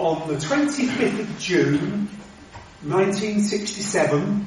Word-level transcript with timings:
on 0.00 0.26
the 0.28 0.34
25th 0.36 1.20
of 1.20 1.38
June 1.38 2.08
1967, 2.82 4.46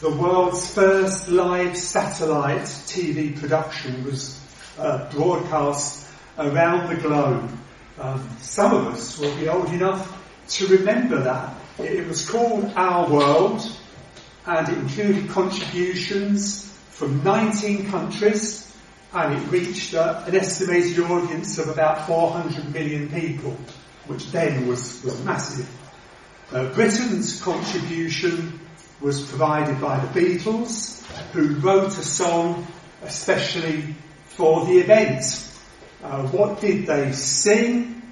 the 0.00 0.10
world's 0.10 0.72
first 0.72 1.28
live 1.28 1.76
satellite 1.76 2.62
TV 2.62 3.36
production 3.36 4.04
was 4.04 4.40
uh, 4.78 5.10
broadcast 5.10 6.06
around 6.38 6.88
the 6.88 7.02
globe. 7.02 7.50
Um, 7.98 8.30
some 8.38 8.72
of 8.76 8.94
us 8.94 9.18
will 9.18 9.34
be 9.34 9.48
old 9.48 9.70
enough 9.70 10.06
to 10.50 10.68
remember 10.68 11.20
that. 11.22 11.52
It 11.80 12.06
was 12.06 12.28
called 12.28 12.72
Our 12.76 13.10
World 13.10 13.60
and 14.46 14.68
it 14.68 14.78
included 14.78 15.28
contributions 15.30 16.72
from 16.90 17.24
19 17.24 17.90
countries 17.90 18.72
and 19.12 19.34
it 19.34 19.50
reached 19.50 19.94
uh, 19.94 20.22
an 20.28 20.36
estimated 20.36 21.00
audience 21.00 21.58
of 21.58 21.68
about 21.68 22.06
400 22.06 22.72
million 22.72 23.10
people, 23.10 23.56
which 24.06 24.30
then 24.32 24.66
was, 24.66 25.02
was 25.04 25.22
massive. 25.24 25.68
Uh, 26.50 26.72
Britain's 26.74 27.40
contribution 27.40 28.60
was 29.00 29.26
provided 29.26 29.80
by 29.80 29.98
the 30.04 30.20
Beatles, 30.20 31.04
who 31.32 31.54
wrote 31.56 31.88
a 31.98 32.04
song 32.04 32.66
especially 33.02 33.94
for 34.26 34.64
the 34.66 34.78
event. 34.78 35.24
Uh, 36.02 36.26
what 36.28 36.60
did 36.60 36.86
they 36.86 37.12
sing? 37.12 38.02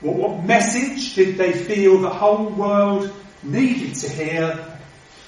What, 0.00 0.16
what 0.16 0.44
message 0.44 1.14
did 1.14 1.36
they 1.36 1.52
feel 1.52 1.98
the 1.98 2.10
whole 2.10 2.48
world 2.48 3.12
needed 3.42 3.94
to 3.96 4.08
hear? 4.08 4.78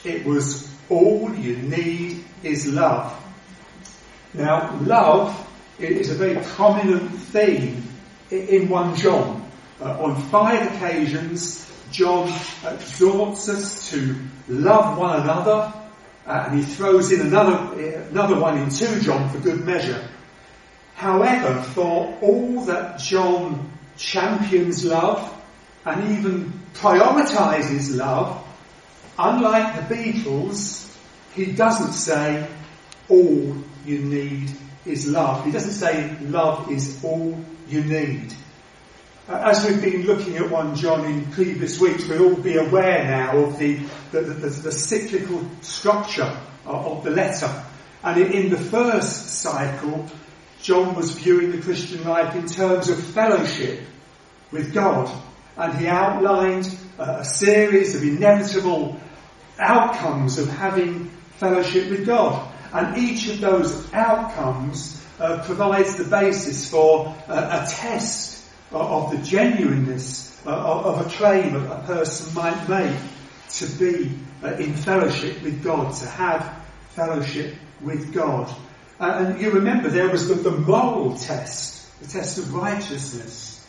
It 0.04 0.24
was 0.24 0.70
all 0.88 1.34
you 1.34 1.56
need 1.56 2.24
is 2.42 2.66
love. 2.66 3.16
Now, 4.32 4.78
love 4.80 5.48
is 5.78 6.10
a 6.10 6.14
very 6.14 6.42
prominent 6.44 7.10
theme 7.10 7.82
in 8.30 8.68
1 8.68 8.96
John. 8.96 9.49
Uh, 9.80 10.04
on 10.04 10.20
five 10.28 10.74
occasions, 10.74 11.66
John 11.90 12.28
exhorts 12.66 13.48
us 13.48 13.90
to 13.90 14.14
love 14.46 14.98
one 14.98 15.22
another, 15.22 15.72
uh, 16.26 16.44
and 16.46 16.58
he 16.58 16.64
throws 16.64 17.10
in 17.12 17.22
another, 17.22 17.80
another 18.10 18.38
one 18.38 18.58
in 18.58 18.68
2 18.68 19.00
John 19.00 19.30
for 19.30 19.38
good 19.38 19.64
measure. 19.64 20.06
However, 20.94 21.62
for 21.62 22.18
all 22.20 22.64
that 22.66 22.98
John 22.98 23.70
champions 23.96 24.84
love 24.84 25.34
and 25.86 26.18
even 26.18 26.52
prioritizes 26.74 27.96
love, 27.96 28.46
unlike 29.18 29.88
the 29.88 29.94
Beatles, 29.94 30.94
he 31.34 31.52
doesn't 31.52 31.92
say 31.92 32.46
all 33.08 33.56
you 33.86 33.98
need 34.00 34.50
is 34.84 35.08
love. 35.08 35.44
He 35.46 35.52
doesn't 35.52 35.72
say 35.72 36.18
love 36.20 36.70
is 36.70 37.02
all 37.02 37.42
you 37.66 37.82
need. 37.82 38.34
As 39.30 39.64
we've 39.64 39.80
been 39.80 40.06
looking 40.06 40.38
at 40.38 40.50
1 40.50 40.74
John 40.74 41.04
in 41.04 41.24
previous 41.30 41.78
weeks, 41.78 42.08
we'll 42.08 42.30
all 42.30 42.34
be 42.34 42.56
aware 42.56 43.04
now 43.04 43.36
of 43.36 43.60
the, 43.60 43.76
the, 44.10 44.22
the, 44.22 44.48
the 44.48 44.72
cyclical 44.72 45.48
structure 45.60 46.36
of 46.66 47.04
the 47.04 47.10
letter. 47.10 47.48
And 48.02 48.20
in, 48.20 48.50
the 48.50 48.56
first 48.56 49.40
cycle, 49.40 50.06
John 50.62 50.96
was 50.96 51.12
viewing 51.12 51.52
the 51.52 51.62
Christian 51.62 52.02
life 52.02 52.34
in 52.34 52.48
terms 52.48 52.88
of 52.88 53.00
fellowship 53.00 53.82
with 54.50 54.74
God. 54.74 55.08
And 55.56 55.78
he 55.78 55.86
outlined 55.86 56.76
a 56.98 57.24
series 57.24 57.94
of 57.94 58.02
inevitable 58.02 58.98
outcomes 59.60 60.40
of 60.40 60.48
having 60.48 61.08
fellowship 61.36 61.88
with 61.88 62.04
God. 62.04 62.52
And 62.72 62.98
each 62.98 63.28
of 63.28 63.40
those 63.40 63.92
outcomes 63.92 65.00
uh, 65.20 65.44
provides 65.44 65.94
the 65.94 66.04
basis 66.04 66.68
for 66.68 67.14
uh, 67.28 67.64
a 67.64 67.70
test 67.70 68.29
of, 68.70 68.80
of 68.80 69.10
the 69.10 69.18
genuineness 69.26 70.40
uh, 70.46 70.50
of 70.50 71.06
a 71.06 71.10
claim 71.10 71.54
a 71.54 71.82
person 71.86 72.34
might 72.34 72.68
make 72.68 72.96
to 73.50 73.66
be 73.66 74.12
uh, 74.42 74.54
in 74.54 74.74
fellowship 74.74 75.42
with 75.42 75.62
God, 75.62 75.94
to 75.96 76.06
have 76.06 76.64
fellowship 76.90 77.54
with 77.80 78.12
God. 78.12 78.48
Uh, 78.98 79.24
and 79.26 79.40
you 79.40 79.50
remember 79.50 79.88
there 79.88 80.08
was 80.08 80.28
the, 80.28 80.50
moral 80.50 81.16
test, 81.16 82.00
the 82.00 82.06
test 82.08 82.38
of 82.38 82.54
righteousness. 82.54 83.66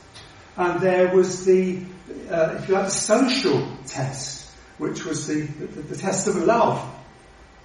And 0.58 0.82
there 0.82 1.14
was 1.16 1.46
the, 1.46 1.82
uh, 2.30 2.58
if 2.60 2.68
you 2.68 2.76
like, 2.76 2.86
the 2.86 2.92
social 2.92 3.68
test, 3.86 4.52
which 4.78 5.06
was 5.06 5.28
the, 5.28 5.42
the, 5.42 5.82
the 5.82 5.98
test 5.98 6.28
of 6.28 6.36
love. 6.36 6.88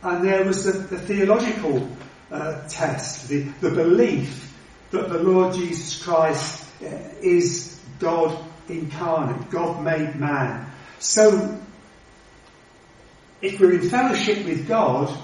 And 0.02 0.24
there 0.24 0.44
was 0.44 0.64
the, 0.64 0.72
the 0.72 0.98
theological 0.98 1.88
uh, 2.30 2.66
test, 2.68 3.28
the, 3.28 3.42
the 3.60 3.70
belief 3.70 4.54
that 4.90 5.08
the 5.08 5.18
Lord 5.18 5.54
Jesus 5.54 6.02
Christ 6.02 6.62
uh, 6.62 6.65
is 6.80 7.80
God 7.98 8.36
incarnate, 8.68 9.50
God 9.50 9.82
made 9.82 10.16
man. 10.16 10.70
So, 10.98 11.60
if 13.42 13.60
we're 13.60 13.80
in 13.80 13.88
fellowship 13.88 14.44
with 14.44 14.66
God, 14.66 15.16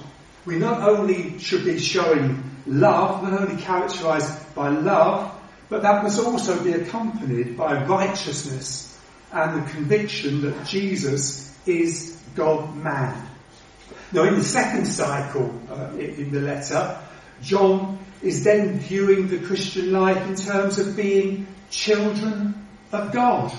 we 0.45 0.57
not 0.57 0.89
only 0.89 1.39
should 1.39 1.65
be 1.65 1.79
showing 1.79 2.43
love, 2.67 3.23
not 3.23 3.41
only 3.41 3.61
characterized 3.61 4.55
by 4.55 4.69
love, 4.69 5.39
but 5.69 5.83
that 5.83 6.03
must 6.03 6.21
also 6.21 6.63
be 6.63 6.73
accompanied 6.73 7.57
by 7.57 7.85
righteousness 7.85 9.01
and 9.33 9.63
the 9.63 9.71
conviction 9.71 10.43
that 10.43 10.67
Jesus 10.67 11.57
is 11.67 12.21
God 12.35 12.77
man. 12.77 13.29
Now, 14.13 14.25
in 14.25 14.35
the 14.35 14.45
second 14.45 14.85
cycle 14.85 15.59
uh, 15.71 15.97
in 15.97 16.31
the 16.31 16.41
letter, 16.41 17.01
John 17.41 18.02
is 18.23 18.45
then 18.45 18.79
viewing 18.79 19.29
the 19.29 19.39
Christian 19.39 19.93
life 19.93 20.27
in 20.29 20.37
terms 20.37 20.79
of 20.79 20.97
being 20.97 21.47
children 21.71 22.67
of 22.93 23.13
God. 23.13 23.53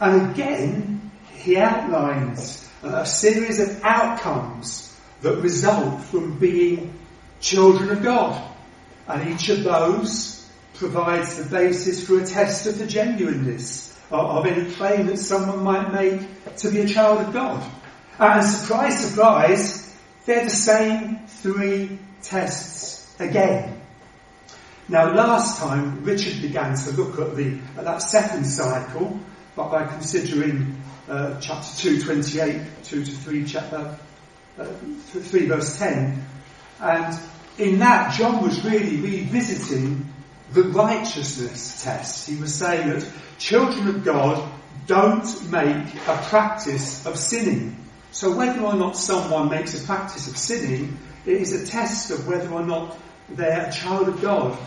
And 0.00 0.32
again, 0.32 1.10
he 1.36 1.56
outlines 1.56 2.68
a 2.82 3.06
series 3.06 3.60
of 3.60 3.82
outcomes 3.84 4.98
that 5.20 5.36
result 5.36 6.02
from 6.04 6.38
being 6.38 6.92
children 7.40 7.90
of 7.90 8.02
God. 8.02 8.50
And 9.06 9.30
each 9.30 9.48
of 9.48 9.62
those 9.62 10.48
provides 10.74 11.36
the 11.36 11.48
basis 11.48 12.06
for 12.06 12.20
a 12.20 12.26
test 12.26 12.66
of 12.66 12.78
the 12.78 12.86
genuineness 12.86 13.96
of, 14.10 14.46
any 14.46 14.70
claim 14.72 15.06
that 15.06 15.16
someone 15.16 15.62
might 15.62 15.92
make 15.92 16.54
to 16.56 16.70
be 16.70 16.80
a 16.80 16.88
child 16.88 17.20
of 17.20 17.32
God. 17.32 17.70
And 18.18 18.44
surprise, 18.44 19.08
surprise, 19.08 19.96
they're 20.26 20.44
the 20.44 20.50
same 20.50 21.20
three 21.26 21.98
tests 22.20 23.14
again. 23.18 23.71
Now, 24.88 25.14
last 25.14 25.60
time 25.60 26.04
Richard 26.04 26.42
began 26.42 26.74
to 26.74 26.90
look 26.92 27.18
at 27.18 27.36
the 27.36 27.58
at 27.78 27.84
that 27.84 28.02
second 28.02 28.44
cycle, 28.44 29.18
but 29.54 29.70
by 29.70 29.86
considering 29.86 30.82
uh, 31.08 31.40
chapter 31.40 31.76
two, 31.76 32.00
twenty-eight, 32.02 32.62
two 32.84 33.04
to 33.04 33.10
three, 33.10 33.44
chapter 33.44 33.96
uh, 34.58 34.64
three, 35.06 35.46
verse 35.46 35.78
ten, 35.78 36.26
and 36.80 37.18
in 37.58 37.78
that 37.78 38.12
John 38.14 38.42
was 38.42 38.64
really 38.64 38.96
revisiting 38.96 40.12
the 40.52 40.64
righteousness 40.64 41.82
test. 41.82 42.28
He 42.28 42.36
was 42.36 42.54
saying 42.54 42.90
that 42.90 43.08
children 43.38 43.88
of 43.88 44.04
God 44.04 44.52
don't 44.86 45.50
make 45.50 45.94
a 45.94 46.26
practice 46.28 47.06
of 47.06 47.16
sinning. 47.16 47.76
So 48.10 48.36
whether 48.36 48.60
or 48.60 48.74
not 48.74 48.96
someone 48.96 49.48
makes 49.48 49.80
a 49.80 49.86
practice 49.86 50.28
of 50.28 50.36
sinning, 50.36 50.98
it 51.24 51.40
is 51.40 51.52
a 51.52 51.66
test 51.66 52.10
of 52.10 52.26
whether 52.26 52.50
or 52.50 52.64
not 52.66 52.98
they're 53.36 53.66
a 53.68 53.72
child 53.72 54.08
of 54.08 54.20
God. 54.20 54.58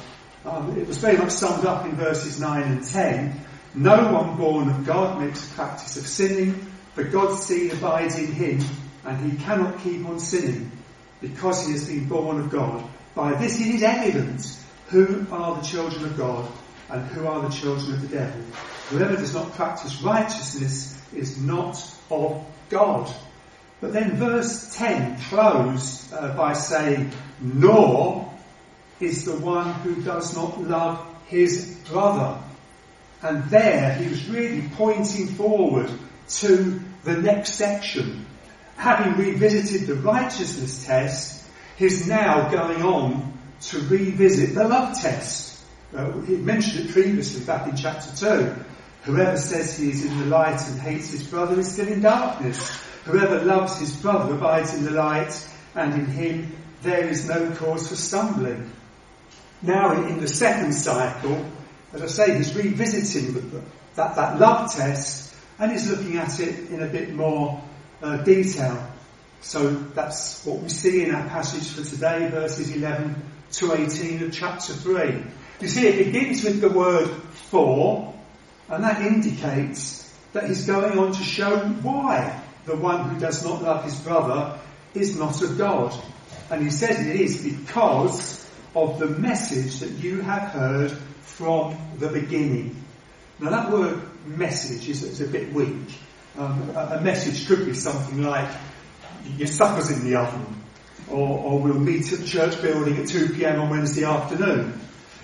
Um, 0.45 0.77
it 0.77 0.87
was 0.87 0.97
very 0.97 1.17
much 1.17 1.31
summed 1.31 1.65
up 1.65 1.85
in 1.85 1.91
verses 1.95 2.39
9 2.39 2.63
and 2.63 2.83
10. 2.83 3.41
No 3.73 4.13
one 4.13 4.37
born 4.37 4.69
of 4.69 4.85
God 4.85 5.21
makes 5.21 5.45
practice 5.53 5.97
of 5.97 6.07
sinning, 6.07 6.53
for 6.93 7.03
God's 7.03 7.43
seed 7.43 7.73
abides 7.73 8.17
in 8.17 8.31
him, 8.31 8.59
and 9.03 9.31
he 9.31 9.37
cannot 9.37 9.79
keep 9.79 10.05
on 10.05 10.19
sinning, 10.19 10.71
because 11.19 11.65
he 11.65 11.73
has 11.73 11.87
been 11.87 12.07
born 12.07 12.39
of 12.39 12.49
God. 12.49 12.87
By 13.15 13.33
this 13.35 13.59
it 13.59 13.67
is 13.67 13.83
evident 13.83 14.57
who 14.87 15.25
are 15.31 15.55
the 15.55 15.61
children 15.61 16.05
of 16.05 16.17
God 16.17 16.47
and 16.89 17.05
who 17.07 17.27
are 17.27 17.41
the 17.41 17.53
children 17.53 17.93
of 17.93 18.01
the 18.01 18.15
devil. 18.15 18.41
Whoever 18.89 19.15
does 19.15 19.33
not 19.33 19.53
practice 19.53 20.01
righteousness 20.01 21.01
is 21.13 21.41
not 21.41 21.81
of 22.11 22.45
God. 22.69 23.11
But 23.81 23.93
then 23.93 24.17
verse 24.17 24.75
10 24.75 25.19
closed 25.21 26.13
uh, 26.13 26.35
by 26.35 26.53
saying, 26.53 27.11
Nor 27.41 28.24
is 28.99 29.25
the 29.25 29.35
one 29.35 29.73
who 29.75 30.01
does 30.01 30.35
not 30.35 30.61
love 30.61 31.05
his 31.27 31.77
brother. 31.89 32.41
And 33.21 33.43
there 33.45 33.93
he 33.95 34.09
was 34.09 34.29
really 34.29 34.69
pointing 34.75 35.27
forward 35.27 35.91
to 36.27 36.79
the 37.03 37.17
next 37.17 37.53
section. 37.53 38.25
Having 38.77 39.17
revisited 39.17 39.87
the 39.87 39.95
righteousness 39.95 40.85
test, 40.85 41.45
he's 41.77 42.07
now 42.07 42.49
going 42.49 42.83
on 42.83 43.37
to 43.61 43.79
revisit 43.87 44.53
the 44.53 44.67
love 44.67 44.99
test. 44.99 45.63
Uh, 45.95 46.11
he 46.21 46.35
mentioned 46.35 46.89
it 46.89 46.91
previously 46.91 47.45
back 47.45 47.67
in 47.67 47.75
chapter 47.75 48.15
2. 48.15 48.55
Whoever 49.03 49.37
says 49.37 49.77
he 49.77 49.91
is 49.91 50.03
in 50.03 50.17
the 50.19 50.25
light 50.25 50.59
and 50.67 50.79
hates 50.79 51.11
his 51.11 51.23
brother 51.27 51.59
is 51.59 51.71
still 51.71 51.87
in 51.87 52.01
darkness. 52.01 52.69
Whoever 53.05 53.43
loves 53.45 53.79
his 53.79 53.95
brother 53.95 54.33
abides 54.33 54.73
in 54.73 54.83
the 54.83 54.91
light, 54.91 55.47
and 55.75 55.93
in 55.93 56.05
him 56.07 56.51
there 56.81 57.07
is 57.07 57.27
no 57.27 57.51
cause 57.51 57.87
for 57.87 57.95
stumbling. 57.95 58.71
Now, 59.61 59.93
in 60.07 60.19
the 60.19 60.27
second 60.27 60.73
cycle, 60.73 61.45
as 61.93 62.01
I 62.01 62.07
say, 62.07 62.37
he's 62.37 62.55
revisiting 62.55 63.63
that, 63.95 64.15
that 64.15 64.39
love 64.39 64.73
test, 64.73 65.33
and 65.57 65.71
he's 65.71 65.89
looking 65.89 66.17
at 66.17 66.39
it 66.39 66.69
in 66.69 66.81
a 66.81 66.87
bit 66.87 67.13
more 67.13 67.61
uh, 68.01 68.17
detail. 68.17 68.91
So 69.41 69.71
that's 69.71 70.45
what 70.45 70.59
we 70.59 70.69
see 70.69 71.03
in 71.03 71.13
our 71.13 71.27
passage 71.29 71.69
for 71.69 71.87
today, 71.87 72.29
verses 72.29 72.75
11 72.75 73.15
to 73.53 73.73
18 73.73 74.23
of 74.23 74.33
chapter 74.33 74.73
3. 74.73 75.23
You 75.61 75.67
see, 75.67 75.87
it 75.87 76.05
begins 76.05 76.43
with 76.43 76.59
the 76.61 76.69
word 76.69 77.07
for, 77.49 78.13
and 78.67 78.83
that 78.83 79.01
indicates 79.01 80.13
that 80.33 80.47
he's 80.47 80.65
going 80.65 80.97
on 80.99 81.13
to 81.13 81.23
show 81.23 81.59
why 81.59 82.41
the 82.65 82.75
one 82.75 83.09
who 83.09 83.19
does 83.19 83.45
not 83.45 83.61
love 83.61 83.85
his 83.85 83.95
brother 83.95 84.59
is 84.93 85.17
not 85.17 85.41
of 85.41 85.57
God. 85.57 85.97
And 86.49 86.63
he 86.63 86.69
says 86.69 86.99
it 86.99 87.15
is 87.15 87.43
because 87.43 88.44
of 88.75 88.99
the 88.99 89.07
message 89.07 89.79
that 89.79 89.91
you 90.03 90.21
have 90.21 90.49
heard 90.49 90.91
from 91.21 91.77
the 91.97 92.09
beginning. 92.09 92.75
Now 93.39 93.49
that 93.49 93.71
word 93.71 94.01
message 94.25 94.89
is, 94.89 95.03
is 95.03 95.21
a 95.21 95.27
bit 95.27 95.53
weak. 95.53 95.99
Um, 96.37 96.69
a, 96.75 96.97
a, 96.97 97.01
message 97.01 97.47
could 97.47 97.65
be 97.65 97.73
something 97.73 98.21
like, 98.21 98.49
your 99.37 99.47
supper's 99.47 99.89
in 99.89 100.03
the 100.03 100.17
oven, 100.17 100.45
or, 101.09 101.39
or 101.39 101.59
we'll 101.59 101.79
meet 101.79 102.11
at 102.11 102.19
the 102.19 102.25
church 102.25 102.61
building 102.61 102.97
at 102.97 103.05
2pm 103.05 103.61
on 103.61 103.69
Wednesday 103.69 104.03
afternoon. 104.03 104.79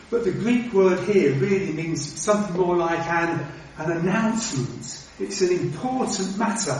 But 0.09 0.24
the 0.24 0.31
Greek 0.31 0.74
word 0.74 1.00
here 1.07 1.33
really 1.36 1.74
means 1.74 2.19
something 2.19 2.56
more 2.56 2.77
like 2.77 3.06
an, 3.06 3.45
an 3.77 3.92
announcement. 3.92 5.07
It's 5.19 5.42
an 5.42 5.51
important 5.51 6.38
matter 6.38 6.80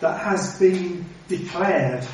that 0.00 0.20
has 0.20 0.58
been 0.58 1.04
declared, 1.28 2.06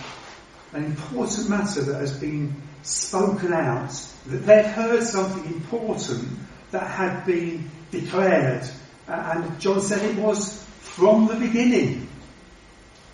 an 0.73 0.85
important 0.85 1.49
matter 1.49 1.82
that 1.82 2.00
has 2.00 2.19
been 2.19 2.55
spoken 2.82 3.52
out, 3.52 3.92
that 4.26 4.38
they'd 4.46 4.66
heard 4.66 5.02
something 5.02 5.44
important 5.52 6.28
that 6.70 6.86
had 6.86 7.24
been 7.24 7.70
declared. 7.90 8.68
And 9.06 9.60
John 9.60 9.80
said 9.80 10.02
it 10.02 10.16
was 10.16 10.62
from 10.80 11.26
the 11.26 11.34
beginning. 11.34 12.08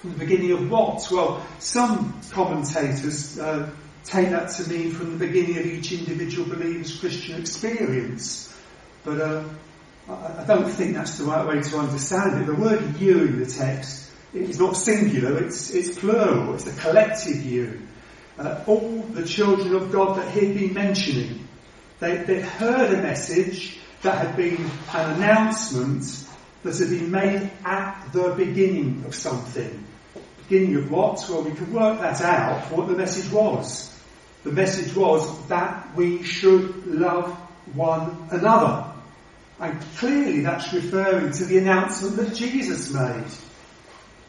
From 0.00 0.12
the 0.12 0.18
beginning 0.18 0.52
of 0.52 0.70
what? 0.70 1.08
Well, 1.10 1.46
some 1.58 2.20
commentators 2.30 3.38
uh, 3.38 3.70
take 4.04 4.30
that 4.30 4.50
to 4.50 4.68
mean 4.68 4.92
from 4.92 5.18
the 5.18 5.26
beginning 5.26 5.58
of 5.58 5.66
each 5.66 5.92
individual 5.92 6.48
believer's 6.48 6.98
Christian 6.98 7.40
experience. 7.40 8.54
But 9.04 9.20
uh, 9.20 9.44
I 10.08 10.44
don't 10.46 10.68
think 10.68 10.94
that's 10.94 11.18
the 11.18 11.24
right 11.24 11.46
way 11.46 11.62
to 11.62 11.78
understand 11.78 12.42
it. 12.42 12.46
The 12.46 12.54
word 12.54 13.00
you 13.00 13.22
in 13.22 13.40
the 13.40 13.46
text 13.46 14.10
is 14.32 14.58
not 14.58 14.76
singular, 14.76 15.42
it's, 15.42 15.70
it's 15.70 15.98
plural, 15.98 16.54
it's 16.54 16.66
a 16.66 16.80
collective 16.80 17.42
you. 17.42 17.80
Uh, 18.38 18.62
all 18.67 19.00
the 19.12 19.25
children 19.25 19.75
of 19.75 19.91
God 19.91 20.19
that 20.19 20.31
he'd 20.33 20.55
been 20.55 20.75
mentioning, 20.75 21.49
they, 22.00 22.19
they 22.19 22.41
heard 22.41 22.93
a 22.93 23.03
message 23.03 23.79
that 24.03 24.27
had 24.27 24.37
been 24.37 24.59
an 24.93 25.17
announcement 25.17 26.27
that 26.62 26.77
had 26.79 26.91
been 26.91 27.11
made 27.11 27.50
at 27.65 28.12
the 28.12 28.35
beginning 28.37 29.05
of 29.06 29.15
something. 29.15 29.85
Beginning 30.49 30.77
of 30.77 30.91
what? 30.91 31.25
Well, 31.29 31.43
we 31.43 31.53
can 31.53 31.73
work 31.73 32.00
that 32.00 32.21
out, 32.21 32.71
what 32.71 32.88
the 32.88 32.94
message 32.94 33.33
was. 33.33 33.93
The 34.44 34.53
message 34.53 34.94
was 34.94 35.47
that 35.49 35.97
we 35.97 36.23
should 36.23 36.87
love 36.87 37.33
one 37.75 38.29
another. 38.31 38.93
And 39.59 39.81
clearly 39.97 40.43
that's 40.43 40.73
referring 40.73 41.33
to 41.33 41.44
the 41.47 41.59
announcement 41.59 42.17
that 42.17 42.35
Jesus 42.35 42.93
made. 42.93 43.25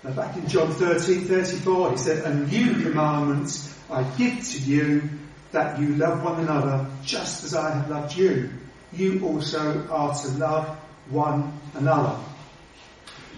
Now 0.08 0.14
back 0.14 0.38
in 0.38 0.48
John 0.48 0.72
13, 0.72 1.26
34, 1.26 1.92
he 1.92 1.98
said, 1.98 2.24
A 2.24 2.34
new 2.34 2.82
commandment 2.82 3.74
I 3.90 4.04
give 4.18 4.42
to 4.42 4.60
you, 4.60 5.02
that 5.52 5.82
you 5.82 5.96
love 5.96 6.24
one 6.24 6.40
another 6.40 6.90
just 7.04 7.44
as 7.44 7.54
I 7.54 7.72
have 7.72 7.90
loved 7.90 8.16
you. 8.16 8.50
You 8.94 9.26
also 9.26 9.86
are 9.90 10.16
to 10.16 10.28
love 10.38 10.78
one 11.10 11.60
another. 11.74 12.18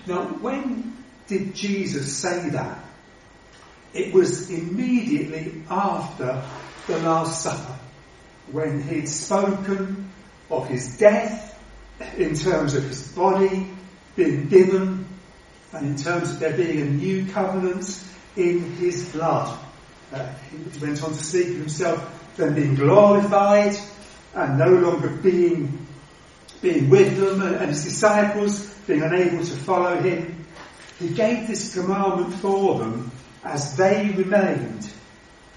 Now, 0.06 0.26
when 0.26 0.96
did 1.26 1.56
Jesus 1.56 2.16
say 2.16 2.50
that? 2.50 2.84
It 3.96 4.14
was 4.14 4.52
immediately 4.52 5.64
after 5.72 6.44
the 6.86 7.00
Last 7.00 7.42
Supper, 7.42 7.80
when 8.52 8.84
he'd 8.84 9.10
spoken 9.10 10.12
of 10.52 10.68
his 10.68 11.00
death 11.00 11.60
in 12.16 12.36
terms 12.36 12.76
of 12.76 12.84
his 12.84 13.08
body 13.08 13.66
being 14.16 14.50
given 14.50 14.99
and 15.74 15.86
in 15.86 15.96
terms 15.96 16.32
of 16.32 16.40
there 16.40 16.56
being 16.56 16.82
a 16.82 16.86
new 16.86 17.26
covenant 17.32 18.04
in 18.36 18.76
his 18.76 19.10
blood. 19.10 19.58
Uh, 20.12 20.28
he 20.52 20.80
went 20.80 21.04
on 21.04 21.12
to 21.12 21.24
speak 21.24 21.50
of 21.50 21.56
himself 21.56 22.34
then 22.36 22.56
being 22.56 22.76
glorified 22.76 23.76
and 24.34 24.58
no 24.58 24.70
longer 24.70 25.10
being 25.10 25.86
being 26.62 26.90
with 26.90 27.18
them 27.18 27.42
and, 27.42 27.56
and 27.56 27.70
his 27.70 27.84
disciples 27.84 28.74
being 28.88 29.02
unable 29.02 29.44
to 29.44 29.56
follow 29.56 30.00
him. 30.02 30.46
He 31.00 31.10
gave 31.10 31.48
this 31.48 31.74
commandment 31.74 32.34
for 32.36 32.80
them 32.80 33.12
as 33.44 33.78
they 33.78 34.10
remained 34.10 34.90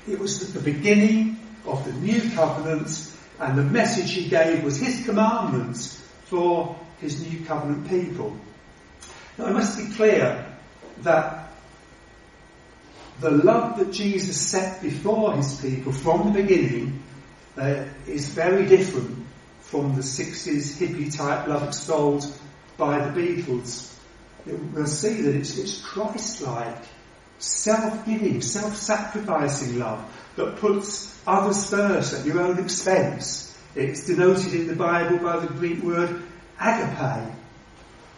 it 0.08 0.18
was 0.18 0.52
the 0.52 0.60
beginning 0.60 1.38
of 1.64 1.84
the 1.84 1.92
new 1.92 2.30
covenant, 2.30 3.12
and 3.38 3.56
the 3.56 3.62
message 3.62 4.12
he 4.12 4.28
gave 4.28 4.64
was 4.64 4.78
his 4.78 5.04
commandments 5.04 6.02
for 6.24 6.76
his 7.00 7.24
new 7.28 7.44
covenant 7.44 7.88
people. 7.88 8.36
Now, 9.38 9.46
I 9.46 9.52
must 9.52 9.78
be 9.78 9.94
clear 9.94 10.46
that 10.98 11.52
the 13.20 13.30
love 13.30 13.78
that 13.78 13.92
Jesus 13.92 14.40
set 14.50 14.82
before 14.82 15.34
his 15.34 15.60
people 15.60 15.92
from 15.92 16.32
the 16.32 16.42
beginning 16.42 17.02
uh, 17.56 17.84
is 18.06 18.30
very 18.30 18.66
different 18.66 19.26
from 19.60 19.94
the 19.94 20.02
60s 20.02 20.76
hippie 20.76 21.14
type 21.16 21.46
love 21.46 21.62
extolled 21.68 22.26
by 22.76 22.98
the 22.98 23.20
Beatles. 23.20 23.94
We'll 24.44 24.86
see 24.86 25.22
that 25.22 25.34
it's, 25.36 25.56
it's 25.56 25.80
Christ-like 25.80 26.84
self-giving, 27.38 28.40
self-sacrificing 28.40 29.78
love 29.78 30.04
that 30.36 30.56
puts 30.56 31.16
others 31.26 31.70
first 31.70 32.14
at 32.14 32.26
your 32.26 32.40
own 32.40 32.58
expense. 32.58 33.56
It's 33.74 34.06
denoted 34.06 34.52
in 34.54 34.66
the 34.66 34.76
Bible 34.76 35.18
by 35.18 35.38
the 35.38 35.46
Greek 35.46 35.82
word 35.82 36.22
agape. 36.60 37.32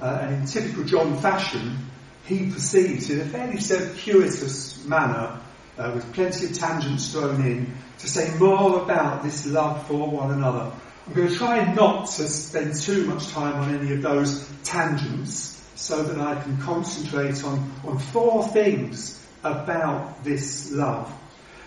Uh, 0.00 0.18
and 0.22 0.34
in 0.34 0.46
typical 0.46 0.84
John 0.84 1.16
fashion, 1.18 1.78
he 2.26 2.50
proceeds 2.50 3.10
in 3.10 3.20
a 3.20 3.24
fairly 3.24 3.60
circuitous 3.60 4.84
manner, 4.84 5.40
uh, 5.78 5.92
with 5.94 6.12
plenty 6.14 6.46
of 6.46 6.52
tangents 6.54 7.12
thrown 7.12 7.40
in, 7.44 7.74
to 7.98 8.08
say 8.08 8.36
more 8.38 8.82
about 8.82 9.22
this 9.22 9.46
love 9.46 9.86
for 9.86 10.08
one 10.08 10.32
another. 10.32 10.72
I'm 11.06 11.12
going 11.12 11.28
to 11.28 11.34
try 11.34 11.72
not 11.74 12.06
to 12.12 12.26
spend 12.28 12.74
too 12.74 13.06
much 13.06 13.28
time 13.28 13.56
on 13.56 13.74
any 13.74 13.92
of 13.92 14.02
those 14.02 14.50
tangents 14.64 15.62
so 15.74 16.02
that 16.02 16.18
I 16.18 16.40
can 16.42 16.56
concentrate 16.58 17.44
on, 17.44 17.72
on 17.84 17.98
four 17.98 18.48
things 18.48 19.20
about 19.42 20.24
this 20.24 20.72
love. 20.72 21.12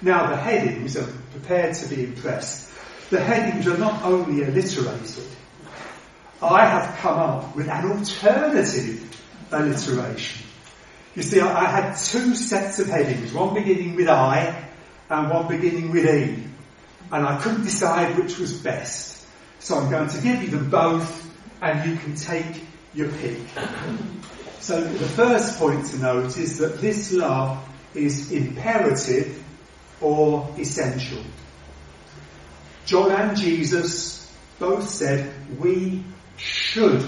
Now, 0.01 0.27
the 0.29 0.35
headings 0.35 0.97
are 0.97 1.07
prepared 1.31 1.75
to 1.75 1.87
be 1.87 2.03
impressed. 2.03 2.71
The 3.09 3.19
headings 3.19 3.67
are 3.67 3.77
not 3.77 4.03
only 4.03 4.43
alliterated, 4.43 5.23
I 6.41 6.65
have 6.65 6.97
come 6.99 7.17
up 7.17 7.55
with 7.55 7.67
an 7.67 7.91
alternative 7.91 9.03
alliteration. 9.51 10.45
You 11.15 11.23
see, 11.23 11.39
I, 11.39 11.65
I 11.65 11.65
had 11.65 11.97
two 11.97 12.35
sets 12.35 12.79
of 12.79 12.87
headings, 12.87 13.33
one 13.33 13.55
beginning 13.55 13.95
with 13.95 14.07
I 14.07 14.65
and 15.09 15.29
one 15.29 15.47
beginning 15.47 15.91
with 15.91 16.05
E. 16.05 16.43
And 17.11 17.25
I 17.25 17.41
couldn't 17.41 17.63
decide 17.63 18.17
which 18.17 18.37
was 18.37 18.53
best. 18.53 19.25
So 19.59 19.77
I'm 19.77 19.89
going 19.89 20.09
to 20.09 20.21
give 20.21 20.43
you 20.43 20.49
them 20.49 20.69
both 20.69 21.27
and 21.61 21.89
you 21.89 21.97
can 21.97 22.15
take 22.15 22.61
your 22.93 23.09
pick. 23.09 23.39
So 24.59 24.81
the 24.81 25.07
first 25.07 25.57
point 25.57 25.85
to 25.87 25.97
note 25.97 26.37
is 26.37 26.59
that 26.59 26.81
this 26.81 27.11
love 27.11 27.67
is 27.95 28.31
imperative 28.31 29.43
or 30.01 30.53
essential. 30.59 31.23
John 32.85 33.11
and 33.11 33.35
Jesus 33.35 34.31
both 34.59 34.87
said 34.87 35.33
we 35.59 36.03
should 36.37 37.05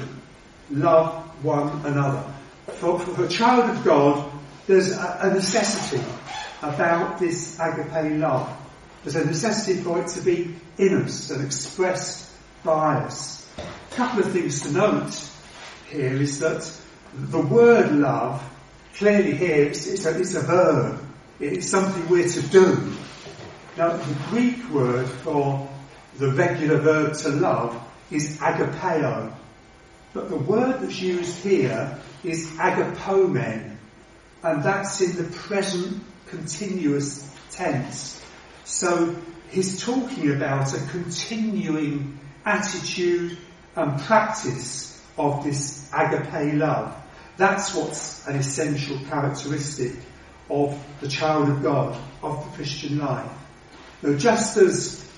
love 0.69 1.23
one 1.43 1.85
another. 1.85 2.23
For, 2.67 2.99
for 2.99 3.25
a 3.25 3.27
child 3.27 3.69
of 3.69 3.83
God, 3.83 4.31
there's 4.67 4.91
a, 4.91 5.19
a 5.21 5.33
necessity 5.33 6.03
about 6.61 7.19
this 7.19 7.59
agape 7.59 8.19
love. 8.19 8.55
There's 9.03 9.15
a 9.15 9.25
necessity 9.25 9.81
for 9.81 10.01
it 10.01 10.07
to 10.09 10.21
be 10.21 10.55
in 10.77 11.03
us 11.03 11.29
and 11.29 11.43
expressed 11.43 12.31
by 12.63 12.97
us. 12.97 13.49
A 13.57 13.95
couple 13.95 14.19
of 14.19 14.31
things 14.31 14.61
to 14.63 14.71
note 14.71 15.29
here 15.89 16.21
is 16.21 16.39
that 16.39 16.69
the 17.13 17.41
word 17.41 17.91
love, 17.91 18.43
clearly 18.95 19.35
here, 19.35 19.63
it's, 19.65 19.87
it's, 19.87 20.05
a, 20.05 20.19
it's 20.19 20.35
a 20.35 20.41
verb. 20.41 21.01
It's 21.39 21.67
something 21.67 22.07
we're 22.09 22.27
to 22.27 22.41
do. 22.49 22.93
Now, 23.77 23.95
the 23.95 24.15
Greek 24.29 24.69
word 24.69 25.07
for 25.07 25.67
the 26.17 26.31
regular 26.33 26.77
verb 26.77 27.13
to 27.15 27.29
love 27.29 27.81
is 28.11 28.37
agapeo. 28.37 29.33
But 30.13 30.29
the 30.29 30.37
word 30.37 30.81
that's 30.81 30.99
used 30.99 31.43
here 31.43 31.99
is 32.23 32.47
agapomen. 32.57 33.75
And 34.41 34.63
that's 34.63 35.01
in 35.01 35.15
the 35.15 35.29
present 35.37 36.01
continuous 36.27 37.29
tense. 37.51 38.23
So 38.63 39.15
he's 39.49 39.83
talking 39.83 40.31
about 40.31 40.73
a 40.73 40.79
continuing 40.87 42.19
attitude 42.45 43.37
and 43.75 43.99
practice 44.01 45.01
of 45.17 45.43
this 45.43 45.89
agape 45.93 46.53
love. 46.55 46.95
That's 47.37 47.73
what's 47.75 48.27
an 48.27 48.35
essential 48.35 48.97
characteristic 49.09 49.93
of 50.49 50.81
the 51.01 51.07
child 51.07 51.49
of 51.49 51.61
God, 51.61 51.97
of 52.23 52.43
the 52.43 52.51
Christian 52.55 52.97
life. 52.97 53.31
Now, 54.01 54.17
just 54.17 54.57
as 54.57 55.08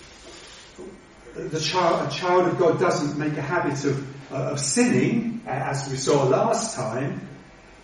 the 1.36 1.60
child, 1.60 2.08
a 2.08 2.12
child 2.12 2.48
of 2.48 2.58
God 2.58 2.80
doesn't 2.80 3.18
make 3.18 3.38
a 3.38 3.42
habit 3.42 3.84
of, 3.86 4.32
uh, 4.34 4.52
of 4.52 4.60
sinning, 4.60 5.42
as 5.46 5.90
we 5.90 5.98
saw 5.98 6.24
last 6.24 6.76
time, 6.76 7.28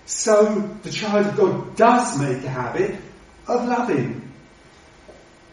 so 0.06 0.78
the 0.84 0.90
child 0.90 1.28
of 1.28 1.36
God 1.36 1.76
does 1.76 2.20
make 2.20 2.44
a 2.44 2.50
habit 2.50 2.96
of 3.48 3.68
loving. 3.68 4.32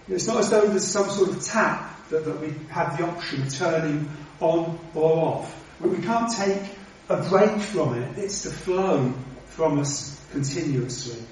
It's 0.08 0.26
not 0.26 0.38
as 0.38 0.50
though 0.50 0.66
there's 0.66 0.86
some 0.86 1.08
sort 1.08 1.30
of 1.30 1.42
tap 1.42 2.08
that, 2.10 2.24
that 2.24 2.40
we 2.40 2.54
have 2.68 2.96
the 2.96 3.04
option 3.04 3.42
of 3.42 3.52
turning 3.52 4.08
on 4.40 4.78
or 4.94 5.12
off. 5.12 5.64
We 5.80 5.98
can't 5.98 6.30
take 6.30 6.62
a 7.08 7.28
break 7.28 7.60
from 7.60 7.94
it. 8.00 8.18
It's 8.18 8.42
to 8.42 8.50
flow 8.50 9.12
from 9.46 9.80
us 9.80 10.20
continuously. 10.30 11.22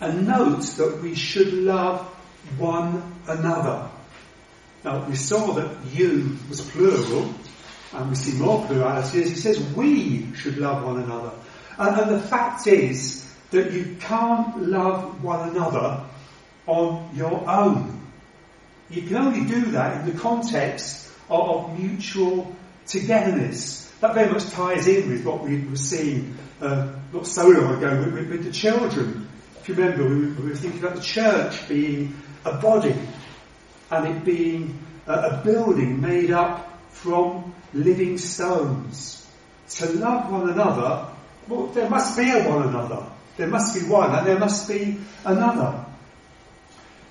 And 0.00 0.26
note 0.26 0.62
that 0.62 1.00
we 1.02 1.14
should 1.14 1.52
love 1.52 2.00
one 2.58 3.20
another. 3.26 3.88
Now, 4.84 5.04
we 5.08 5.14
saw 5.14 5.52
that 5.52 5.76
you 5.92 6.36
was 6.48 6.60
plural, 6.60 7.32
and 7.92 8.10
we 8.10 8.16
see 8.16 8.38
more 8.38 8.66
plurality 8.66 9.22
as 9.22 9.30
he 9.30 9.36
says 9.36 9.60
we 9.74 10.34
should 10.34 10.58
love 10.58 10.84
one 10.84 11.02
another. 11.02 11.32
And, 11.78 12.00
and 12.00 12.10
the 12.10 12.20
fact 12.20 12.66
is 12.66 13.32
that 13.50 13.70
you 13.72 13.96
can't 14.00 14.62
love 14.62 15.22
one 15.22 15.50
another 15.50 16.04
on 16.66 17.10
your 17.14 17.48
own. 17.48 18.00
You 18.90 19.02
can 19.02 19.16
only 19.16 19.44
do 19.44 19.66
that 19.72 20.00
in 20.00 20.12
the 20.12 20.18
context 20.18 21.10
of, 21.30 21.48
of 21.48 21.78
mutual 21.78 22.54
togetherness. 22.86 23.90
That 24.00 24.14
very 24.14 24.32
much 24.32 24.50
ties 24.50 24.88
in 24.88 25.10
with 25.10 25.24
what 25.24 25.44
we 25.44 25.64
were 25.64 25.76
seeing 25.76 26.36
uh, 26.60 26.92
not 27.12 27.26
so 27.26 27.48
long 27.48 27.76
ago 27.76 28.00
with, 28.00 28.14
with, 28.14 28.30
with, 28.30 28.44
the 28.44 28.52
children. 28.52 29.28
If 29.60 29.68
you 29.68 29.74
remember, 29.76 30.08
we, 30.08 30.26
we 30.26 30.48
were 30.50 30.56
thinking 30.56 30.82
about 30.82 30.96
the 30.96 31.02
church 31.02 31.68
being 31.68 32.16
a 32.44 32.52
body 32.54 32.96
and 33.92 34.08
it 34.08 34.24
being 34.24 34.78
a, 35.06 35.42
building 35.44 36.00
made 36.00 36.30
up 36.30 36.80
from 36.90 37.54
living 37.74 38.16
stones. 38.16 39.18
To 39.76 39.92
love 39.92 40.32
one 40.32 40.48
another, 40.48 41.08
well, 41.46 41.66
there 41.68 41.88
must 41.88 42.16
be 42.16 42.30
a 42.30 42.42
one 42.48 42.68
another. 42.68 43.06
There 43.36 43.48
must 43.48 43.74
be 43.74 43.86
one 43.88 44.14
and 44.14 44.26
there 44.26 44.38
must 44.38 44.68
be 44.68 44.98
another. 45.24 45.84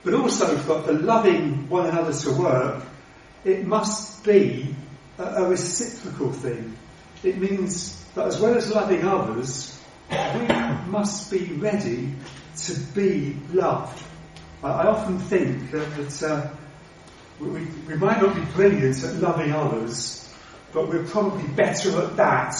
But 0.04 0.16
also 0.16 0.58
for, 0.58 0.82
for 0.82 0.94
loving 0.94 1.70
one 1.70 1.88
another 1.88 2.14
to 2.14 2.32
work, 2.32 2.84
it 3.44 3.66
must 3.66 4.24
be 4.24 4.76
a, 5.20 5.24
a 5.24 5.50
reciprocal 5.50 6.32
thing. 6.32 6.76
It 7.24 7.38
means 7.38 8.04
that 8.16 8.28
as 8.28 8.40
well 8.40 8.56
as 8.56 8.72
loving 8.74 9.06
others, 9.06 9.80
we 10.10 10.48
must 10.88 11.30
be 11.30 11.46
ready 11.54 12.14
to 12.58 12.80
be 12.96 13.36
loved. 13.54 14.04
I, 14.64 14.70
I 14.70 14.88
often 14.88 15.20
think 15.20 15.72
that, 15.72 15.96
that 15.96 16.24
uh, 16.24 16.50
we, 17.42 17.66
we 17.88 17.96
might 17.96 18.22
not 18.22 18.36
be 18.36 18.42
brilliant 18.54 19.04
at 19.04 19.16
loving 19.16 19.52
others, 19.52 20.30
but 20.74 20.88
we're 20.88 21.06
probably 21.06 21.48
better 21.56 22.02
at 22.02 22.16
that 22.18 22.56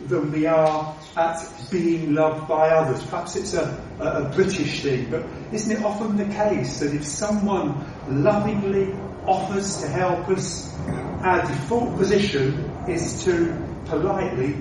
than 0.00 0.32
we 0.32 0.46
are 0.46 0.96
at 1.16 1.38
being 1.70 2.14
loved 2.14 2.48
by 2.48 2.70
others. 2.70 3.02
Perhaps 3.04 3.36
it's 3.36 3.54
a, 3.54 3.84
a, 4.00 4.24
a, 4.24 4.28
British 4.34 4.82
thing, 4.82 5.10
but 5.10 5.24
isn't 5.52 5.70
it 5.70 5.84
often 5.84 6.16
the 6.16 6.34
case 6.34 6.80
that 6.80 6.94
if 6.94 7.04
someone 7.04 7.84
lovingly 8.08 8.92
offers 9.26 9.80
to 9.80 9.86
help 9.88 10.28
us, 10.28 10.74
our 11.22 11.42
default 11.46 11.96
position 11.96 12.58
is 12.88 13.22
to 13.24 13.54
politely 13.84 14.56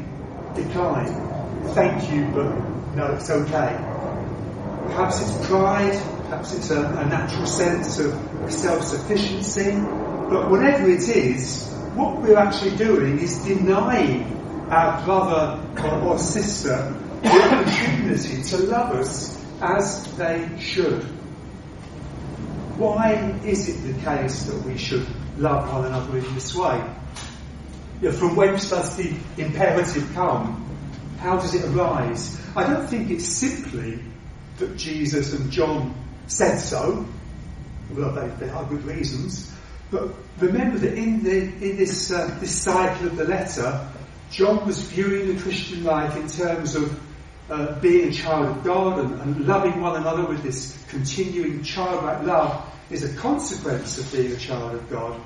decline. 0.54 1.14
Thank 1.74 2.12
you, 2.12 2.26
but 2.36 2.54
no, 2.96 3.14
it's 3.14 3.30
okay. 3.30 3.78
Perhaps 4.88 5.22
it's 5.22 5.48
pride, 5.48 5.96
perhaps 6.32 6.54
it's 6.54 6.72
a, 6.72 6.80
a 6.80 7.06
natural 7.08 7.46
sense 7.46 8.00
of 8.00 8.14
self-sufficiency, 8.50 9.72
but 10.30 10.50
whatever 10.50 10.90
it 10.90 11.10
is, 11.10 11.70
what 11.94 12.22
we're 12.22 12.38
actually 12.38 12.74
doing 12.78 13.20
is 13.20 13.44
denying 13.44 14.24
our 14.70 15.04
brother 15.04 15.62
or, 15.84 16.14
or 16.14 16.18
sister 16.18 16.98
the 17.22 17.30
opportunity 17.30 18.42
to 18.44 18.58
love 18.60 18.96
us 18.96 19.46
as 19.60 20.16
they 20.16 20.50
should. 20.58 21.04
Why 22.78 23.38
is 23.44 23.68
it 23.68 23.94
the 23.94 24.02
case 24.02 24.44
that 24.44 24.64
we 24.64 24.78
should 24.78 25.06
love 25.38 25.70
one 25.70 25.84
another 25.84 26.18
in 26.18 26.34
this 26.34 26.56
way? 26.56 26.82
You 28.02 28.10
know, 28.10 28.16
from 28.16 28.38
whence 28.38 28.70
does 28.70 28.96
the 28.96 29.14
imperative 29.38 30.10
come? 30.14 30.66
How 31.20 31.36
does 31.36 31.54
it 31.56 31.66
arise? 31.66 32.42
I 32.56 32.66
don't 32.72 32.88
think 32.88 33.12
it's 33.12 33.28
simply 33.28 34.00
that 34.60 34.78
Jesus 34.78 35.34
and 35.34 35.52
John 35.52 36.01
said 36.32 36.58
so, 36.58 37.06
although 37.90 38.12
they, 38.14 38.46
they 38.46 38.52
are 38.52 38.64
good 38.66 38.84
reasons. 38.86 39.52
But 39.92 40.14
remember 40.40 40.78
that 40.80 40.94
in, 40.94 41.24
the, 41.24 41.42
in 41.42 41.78
this, 41.78 42.12
uh, 42.12 42.38
this 42.40 42.62
cycle 42.62 43.08
of 43.08 43.18
the 43.18 43.26
letter, 43.26 43.88
John 44.32 44.66
was 44.66 44.82
viewing 44.84 45.36
the 45.36 45.42
Christian 45.42 45.84
life 45.84 46.16
in 46.16 46.30
terms 46.30 46.76
of 46.76 47.00
uh, 47.50 47.78
being 47.82 48.08
a 48.08 48.12
child 48.14 48.46
of 48.46 48.64
God 48.64 49.00
and, 49.00 49.20
and, 49.20 49.46
loving 49.46 49.82
one 49.82 49.98
another 49.98 50.26
with 50.26 50.42
this 50.42 50.82
continuing 50.88 51.64
childlike 51.64 52.24
love 52.24 52.66
is 52.90 53.04
a 53.04 53.14
consequence 53.20 53.98
of 53.98 54.10
being 54.14 54.32
a 54.32 54.38
child 54.38 54.74
of 54.74 54.90
God. 54.90 55.20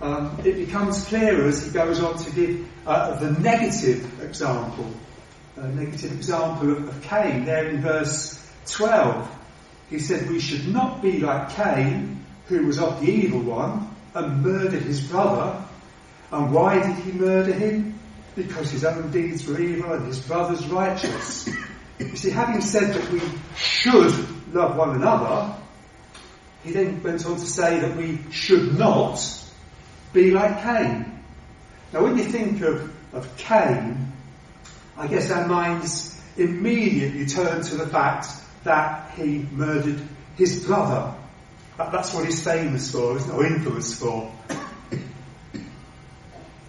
Um, 0.00 0.38
it 0.44 0.54
becomes 0.54 1.04
clearer 1.06 1.48
as 1.48 1.66
he 1.66 1.72
goes 1.72 2.00
on 2.00 2.16
to 2.16 2.30
give 2.30 2.68
uh, 2.86 3.18
the 3.18 3.32
negative 3.40 4.22
example, 4.22 4.88
a 5.56 5.66
negative 5.66 6.12
example 6.12 6.70
of, 6.70 6.88
of 6.88 7.02
Cain. 7.02 7.44
There 7.44 7.66
in 7.66 7.80
verse 7.82 8.40
12, 8.66 9.37
he 9.90 9.98
said, 9.98 10.28
We 10.28 10.40
should 10.40 10.68
not 10.68 11.02
be 11.02 11.20
like 11.20 11.50
Cain, 11.50 12.24
who 12.46 12.66
was 12.66 12.78
of 12.78 13.00
the 13.00 13.10
evil 13.10 13.40
one 13.40 13.94
and 14.14 14.42
murdered 14.42 14.82
his 14.82 15.00
brother. 15.00 15.62
And 16.30 16.52
why 16.52 16.80
did 16.86 16.96
he 17.04 17.12
murder 17.12 17.52
him? 17.52 17.98
because 18.38 18.70
his 18.70 18.84
own 18.84 19.10
deeds 19.10 19.46
were 19.46 19.60
evil 19.60 19.92
and 19.92 20.06
his 20.06 20.20
brother's 20.20 20.64
righteous. 20.68 21.48
You 21.98 22.16
see, 22.16 22.30
having 22.30 22.60
said 22.60 22.94
that 22.94 23.10
we 23.10 23.20
should 23.56 24.14
love 24.54 24.76
one 24.76 24.94
another, 24.94 25.56
he 26.62 26.70
then 26.70 27.02
went 27.02 27.26
on 27.26 27.34
to 27.34 27.44
say 27.44 27.80
that 27.80 27.96
we 27.96 28.20
should 28.30 28.78
not 28.78 29.20
be 30.12 30.30
like 30.30 30.62
Cain. 30.62 31.20
Now, 31.92 32.04
when 32.04 32.16
you 32.16 32.24
think 32.24 32.62
of, 32.62 32.94
of 33.12 33.36
Cain, 33.36 34.12
I 34.96 35.08
guess 35.08 35.30
our 35.32 35.48
minds 35.48 36.20
immediately 36.36 37.26
turn 37.26 37.62
to 37.62 37.76
the 37.76 37.88
fact 37.88 38.28
that 38.64 39.12
he 39.16 39.46
murdered 39.52 40.00
his 40.36 40.64
brother. 40.64 41.14
That, 41.76 41.92
that's 41.92 42.12
what 42.14 42.24
he's 42.24 42.42
famous 42.42 42.90
for, 42.90 43.16
isn't 43.16 43.30
it? 43.30 43.34
Or 43.34 43.46
infamous 43.46 43.98
for 43.98 44.32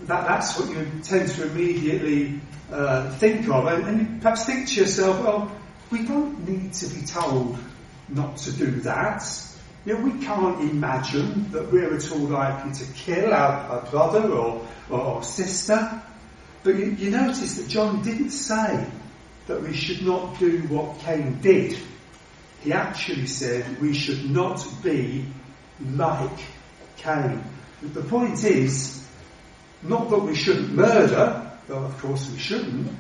that, 0.10 0.28
that's 0.28 0.60
what 0.60 0.70
you 0.70 0.86
tend 1.04 1.30
to 1.30 1.50
immediately 1.50 2.42
uh, 2.72 3.12
think 3.18 3.48
of. 3.48 3.68
And, 3.68 3.88
and 3.88 4.22
perhaps 4.22 4.46
think 4.46 4.68
to 4.70 4.82
yourself, 4.82 5.24
well, 5.24 5.52
we 5.92 6.04
don't 6.04 6.48
need 6.48 6.74
to 6.74 6.88
be 6.88 7.06
told 7.06 7.58
not 8.10 8.38
to 8.38 8.52
do 8.52 8.72
that. 8.82 9.24
You 9.86 9.94
know, 9.94 10.02
we 10.02 10.26
can't 10.26 10.60
imagine 10.70 11.52
that 11.52 11.72
we're 11.72 11.96
at 11.96 12.12
all 12.12 12.18
likely 12.20 12.74
to 12.74 12.94
kill 12.94 13.34
our, 13.34 13.52
our 13.52 13.82
brother 13.90 14.30
or, 14.30 14.68
or, 14.90 15.00
or, 15.00 15.24
sister. 15.24 16.02
But 16.64 16.76
you, 16.76 16.86
you 16.86 17.12
notice 17.12 17.56
that 17.58 17.70
John 17.70 18.02
didn't 18.02 18.32
say 18.32 18.86
that 19.50 19.64
we 19.64 19.74
should 19.74 20.04
not 20.06 20.38
do 20.38 20.60
what 20.70 21.00
Cain 21.00 21.40
did. 21.42 21.76
He 22.62 22.72
actually 22.72 23.26
said 23.26 23.82
we 23.82 23.96
should 23.96 24.30
not 24.30 24.64
be 24.84 25.26
like 25.84 26.40
Cain. 26.98 27.44
The 27.82 28.04
point 28.04 28.44
is, 28.44 29.04
not 29.82 30.12
that 30.12 30.20
we 30.20 30.36
shouldn't 30.36 30.72
murder, 30.72 31.52
though 31.68 31.84
of 31.84 31.98
course 31.98 32.30
we 32.30 32.38
shouldn't, 32.38 32.92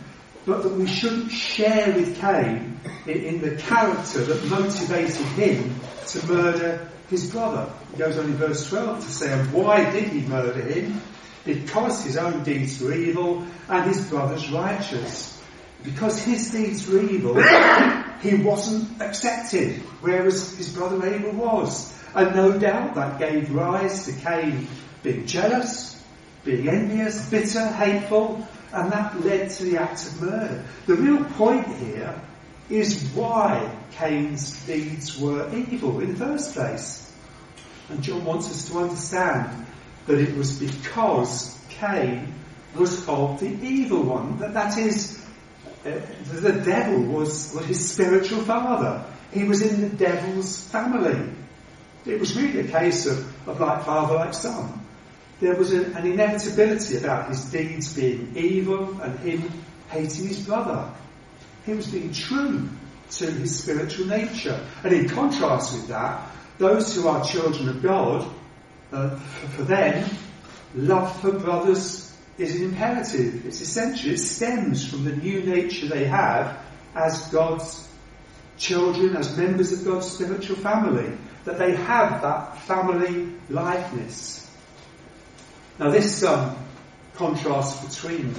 but 0.48 0.63
that 0.63 0.74
we 0.74 0.88
shouldn't 0.88 1.32
share 1.32 1.94
with 1.94 2.20
Cain 2.20 2.79
in, 3.06 3.41
the 3.41 3.56
character 3.58 4.24
that 4.24 4.46
motivated 4.46 5.27
him 5.38 5.75
to 6.08 6.25
murder 6.25 6.89
his 7.12 7.29
brother. 7.29 7.72
He 7.91 7.98
goes 7.98 8.18
on 8.18 8.25
in 8.25 8.38
verse 8.38 8.68
12 8.70 9.06
to 9.06 9.12
say, 9.12 9.38
why 9.51 9.88
did 9.91 10.06
he 10.06 10.22
murder 10.22 10.62
him? 10.63 11.00
Because 11.46 12.03
his 12.03 12.18
own 12.18 12.41
deeds 12.41 12.82
were 12.82 12.94
evil 12.94 13.46
and 13.68 13.86
his 13.86 14.10
brother's 14.10 14.50
righteous. 14.50 15.38
Because 15.83 16.21
his 16.21 16.51
deeds 16.51 16.88
were 16.88 17.01
evil, 17.01 17.41
he 18.21 18.36
wasn't 18.36 19.01
accepted, 19.01 19.77
whereas 20.01 20.57
his 20.57 20.74
brother 20.74 21.05
Abel 21.07 21.31
was. 21.31 21.98
And 22.13 22.36
no 22.36 22.57
doubt 22.57 22.95
that 22.95 23.19
gave 23.19 23.53
rise 23.53 24.05
to 24.05 24.13
Cain 24.13 24.67
being 25.03 25.25
jealous, 25.25 26.03
being 26.43 26.67
envious, 26.67 27.29
bitter, 27.29 27.65
hateful, 27.67 28.45
and 28.74 28.91
that 28.91 29.19
led 29.24 29.50
to 29.51 29.63
the 29.63 29.77
act 29.77 30.05
of 30.05 30.21
murder. 30.21 30.65
The 30.86 30.95
real 30.95 31.24
point 31.24 31.67
here 31.77 32.19
is 32.69 33.03
why 33.13 33.71
Cain's 33.91 34.65
deeds 34.65 35.19
were 35.19 35.50
evil 35.55 36.00
in 36.01 36.13
the 36.13 36.25
first 36.25 36.53
place. 36.53 37.12
And 37.89 38.03
John 38.03 38.24
wants 38.24 38.50
us 38.51 38.69
to 38.69 38.79
understand 38.79 39.65
that 40.05 40.19
it 40.19 40.36
was 40.36 40.59
because 40.59 41.57
Cain 41.69 42.33
was 42.75 43.07
of 43.07 43.39
the 43.39 43.48
evil 43.48 44.03
one. 44.03 44.38
That, 44.39 44.53
that 44.53 44.77
is, 44.77 45.24
the 45.83 46.62
devil 46.65 47.01
was, 47.03 47.53
his 47.65 47.91
spiritual 47.91 48.41
father. 48.41 49.05
He 49.31 49.43
was 49.43 49.62
in 49.62 49.81
the 49.81 49.89
devil's 49.89 50.63
family. 50.69 51.31
It 52.05 52.19
was 52.19 52.36
really 52.36 52.62
a 52.62 52.67
case 52.67 53.05
of, 53.05 53.48
of 53.48 53.59
like 53.59 53.86
father, 53.86 54.15
like 54.15 54.33
son. 54.33 54.86
There 55.39 55.55
was 55.55 55.71
an, 55.71 55.95
an 55.95 56.05
inevitability 56.05 56.98
about 56.98 57.29
his 57.29 57.45
deeds 57.45 57.93
being 57.93 58.33
evil 58.36 59.00
and 59.01 59.17
him 59.19 59.50
hating 59.89 60.27
his 60.27 60.45
brother. 60.45 60.91
He 61.65 61.74
was 61.74 61.88
being 61.88 62.12
true 62.12 62.67
to 63.12 63.31
his 63.31 63.59
spiritual 63.59 64.07
nature. 64.07 64.65
And 64.83 64.93
in 64.93 65.07
contrast 65.09 65.74
with 65.74 65.88
that, 65.88 66.29
those 66.57 66.93
who 66.95 67.07
are 67.07 67.24
children 67.24 67.69
of 67.69 67.81
God, 67.81 68.29
uh, 68.91 69.15
for 69.55 69.63
them, 69.63 70.09
love 70.75 71.19
for 71.21 71.31
brothers 71.31 72.08
is 72.39 72.55
an 72.55 72.69
imperative. 72.69 73.46
It's 73.46 73.62
essential. 73.62 74.12
It 74.12 74.19
stems 74.19 74.88
from 74.88 75.05
the 75.05 75.15
new 75.15 75.43
nature 75.43 75.88
they 75.88 76.05
have 76.05 76.58
as 76.96 77.27
God's 77.27 77.88
children, 78.58 79.15
as 79.15 79.38
members 79.38 79.72
of 79.74 79.86
God's 79.86 80.12
spiritual 80.12 80.55
family. 80.58 81.17
That 81.46 81.58
they 81.58 81.75
have 81.75 82.22
that 82.22 82.60
family 82.63 83.34
likeness. 83.50 84.50
Now 85.79 85.89
this 85.89 86.24
um, 86.24 86.58
contrast 87.15 87.88
between 87.89 88.36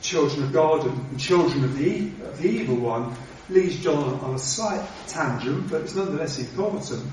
children 0.00 0.44
of 0.44 0.52
God 0.52 0.86
and 0.86 1.20
children 1.20 1.64
of 1.64 1.76
the, 1.76 2.08
of 2.24 2.38
the 2.38 2.48
evil 2.48 2.76
one 2.76 3.14
leads 3.48 3.80
John 3.80 4.20
on 4.20 4.34
a 4.34 4.38
slight 4.38 4.86
tangent, 5.08 5.70
but 5.70 5.82
it's 5.82 5.94
nonetheless 5.94 6.38
important. 6.38 7.04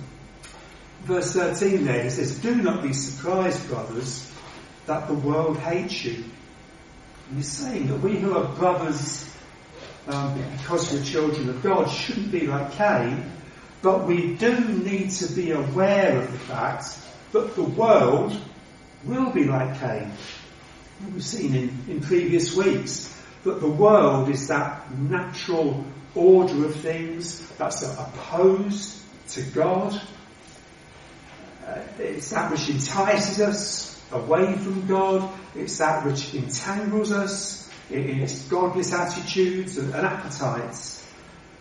Verse 1.04 1.34
13 1.34 1.86
there, 1.86 2.04
he 2.04 2.10
says, 2.10 2.40
Do 2.40 2.56
not 2.56 2.84
be 2.84 2.94
surprised, 2.94 3.68
brothers, 3.70 4.27
that 4.88 5.08
the 5.08 5.14
world 5.14 5.58
hates 5.58 6.04
you. 6.04 6.24
And 7.30 7.38
he's 7.38 7.50
saying 7.50 7.88
that 7.88 8.00
we 8.00 8.16
who 8.16 8.36
are 8.36 8.48
brothers, 8.56 9.30
um, 10.08 10.42
because 10.58 10.92
we're 10.92 11.04
children 11.04 11.50
of 11.50 11.62
God, 11.62 11.90
shouldn't 11.90 12.32
be 12.32 12.48
like 12.48 12.72
Cain, 12.74 13.32
but 13.82 14.08
we 14.08 14.36
do 14.36 14.60
need 14.60 15.12
to 15.12 15.34
be 15.34 15.52
aware 15.52 16.18
of 16.18 16.32
the 16.32 16.40
fact 16.40 16.98
that 17.34 17.56
the 17.56 17.64
world 17.64 18.40
will 19.04 19.30
be 19.32 19.44
like 19.44 19.80
Cain. 19.80 20.12
We've 21.14 21.24
seen 21.24 21.54
in, 21.54 21.84
in 21.88 22.02
previous 22.02 22.56
weeks 22.56 23.14
that 23.44 23.60
the 23.60 23.70
world 23.70 24.30
is 24.30 24.48
that 24.48 24.92
natural 24.98 25.86
order 26.16 26.66
of 26.66 26.76
things 26.76 27.48
that's 27.58 27.84
opposed 27.84 29.00
to 29.30 29.42
God. 29.42 30.02
Uh, 31.66 31.82
it's 32.00 32.30
that 32.32 32.50
which 32.50 32.70
entices 32.70 33.42
us 33.42 33.97
away 34.12 34.54
from 34.54 34.88
God. 34.88 35.30
It's 35.56 35.78
that 35.80 36.06
which 36.06 36.34
entangles 36.34 37.12
us 37.12 37.70
in 37.90 38.22
its 38.22 38.48
godless 38.48 38.94
attitudes 38.94 39.78
and, 39.78 39.94
appetites. 39.94 41.06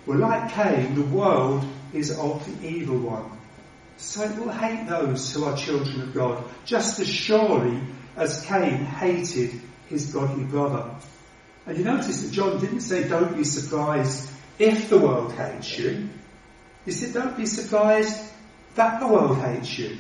Well, 0.07 0.19
like 0.19 0.53
Cain, 0.53 0.95
the 0.95 1.03
world 1.03 1.65
is 1.93 2.17
of 2.19 2.45
the 2.47 2.69
evil 2.69 2.99
one. 2.99 3.31
So 3.97 4.23
it 4.25 4.39
will 4.39 4.53
hate 4.53 4.89
those 4.89 5.33
who 5.33 5.45
are 5.45 5.57
children 5.57 6.03
of 6.03 6.15
God 6.15 6.45
just 6.65 7.01
as 7.01 7.09
surely 7.09 7.81
as 8.17 8.45
Cain 8.45 8.85
hated 8.85 9.61
his 9.89 10.13
godly 10.13 10.45
brother. 10.45 10.91
And 11.67 11.79
you 11.79 11.85
notice 11.85 12.23
that 12.23 12.33
John 12.33 12.61
didn't 12.61 12.81
say, 12.81 13.09
don't 13.09 13.37
be 13.37 13.45
surprised 13.45 14.31
if 14.59 14.89
the 14.89 14.99
world 14.99 15.33
hates 15.33 15.79
you. 15.79 16.09
He 16.85 16.93
said, 16.93 17.15
don't 17.15 17.37
be 17.37 17.47
surprised 17.47 18.23
that 18.77 19.01
the 19.01 19.09
world 19.09 19.39
hates 19.39 19.77
you. 19.79 19.99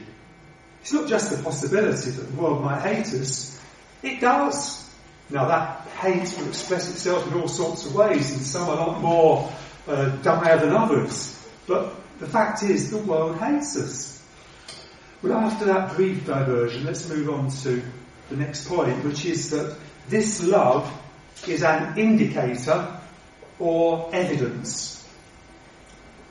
It's 0.87 0.93
not 0.93 1.09
just 1.09 1.37
the 1.37 1.43
possibility 1.43 2.11
that 2.11 2.23
the 2.23 2.41
world 2.41 2.63
might 2.63 2.81
hate 2.81 3.13
us. 3.21 3.61
It 4.05 4.21
does. 4.21 4.89
Now 5.31 5.49
that 5.49 5.81
hate 5.99 6.33
will 6.39 6.47
express 6.47 6.89
itself 6.89 7.27
in 7.27 7.41
all 7.41 7.49
sorts 7.49 7.87
of 7.87 7.97
ways, 7.97 8.33
and 8.33 8.41
some 8.41 8.69
a 8.69 8.75
lot 8.77 9.01
more 9.01 9.53
uh, 9.89 10.11
dire 10.23 10.61
than 10.61 10.71
others. 10.71 11.45
But 11.67 11.93
the 12.21 12.29
fact 12.29 12.63
is, 12.63 12.93
the 12.93 12.99
world 12.99 13.37
hates 13.39 13.77
us. 13.77 14.23
Well, 15.25 15.33
after 15.33 15.65
that 15.65 15.97
brief 15.97 16.25
diversion, 16.25 16.85
let's 16.85 17.09
move 17.09 17.31
on 17.31 17.51
to 17.63 17.83
the 18.29 18.37
next 18.37 18.69
point, 18.69 19.03
which 19.03 19.25
is 19.25 19.51
that 19.51 19.77
this 20.09 20.45
love 20.45 20.89
is 21.49 21.65
an 21.65 21.99
indicator 21.99 22.97
or 23.59 24.09
evidence. 24.13 25.05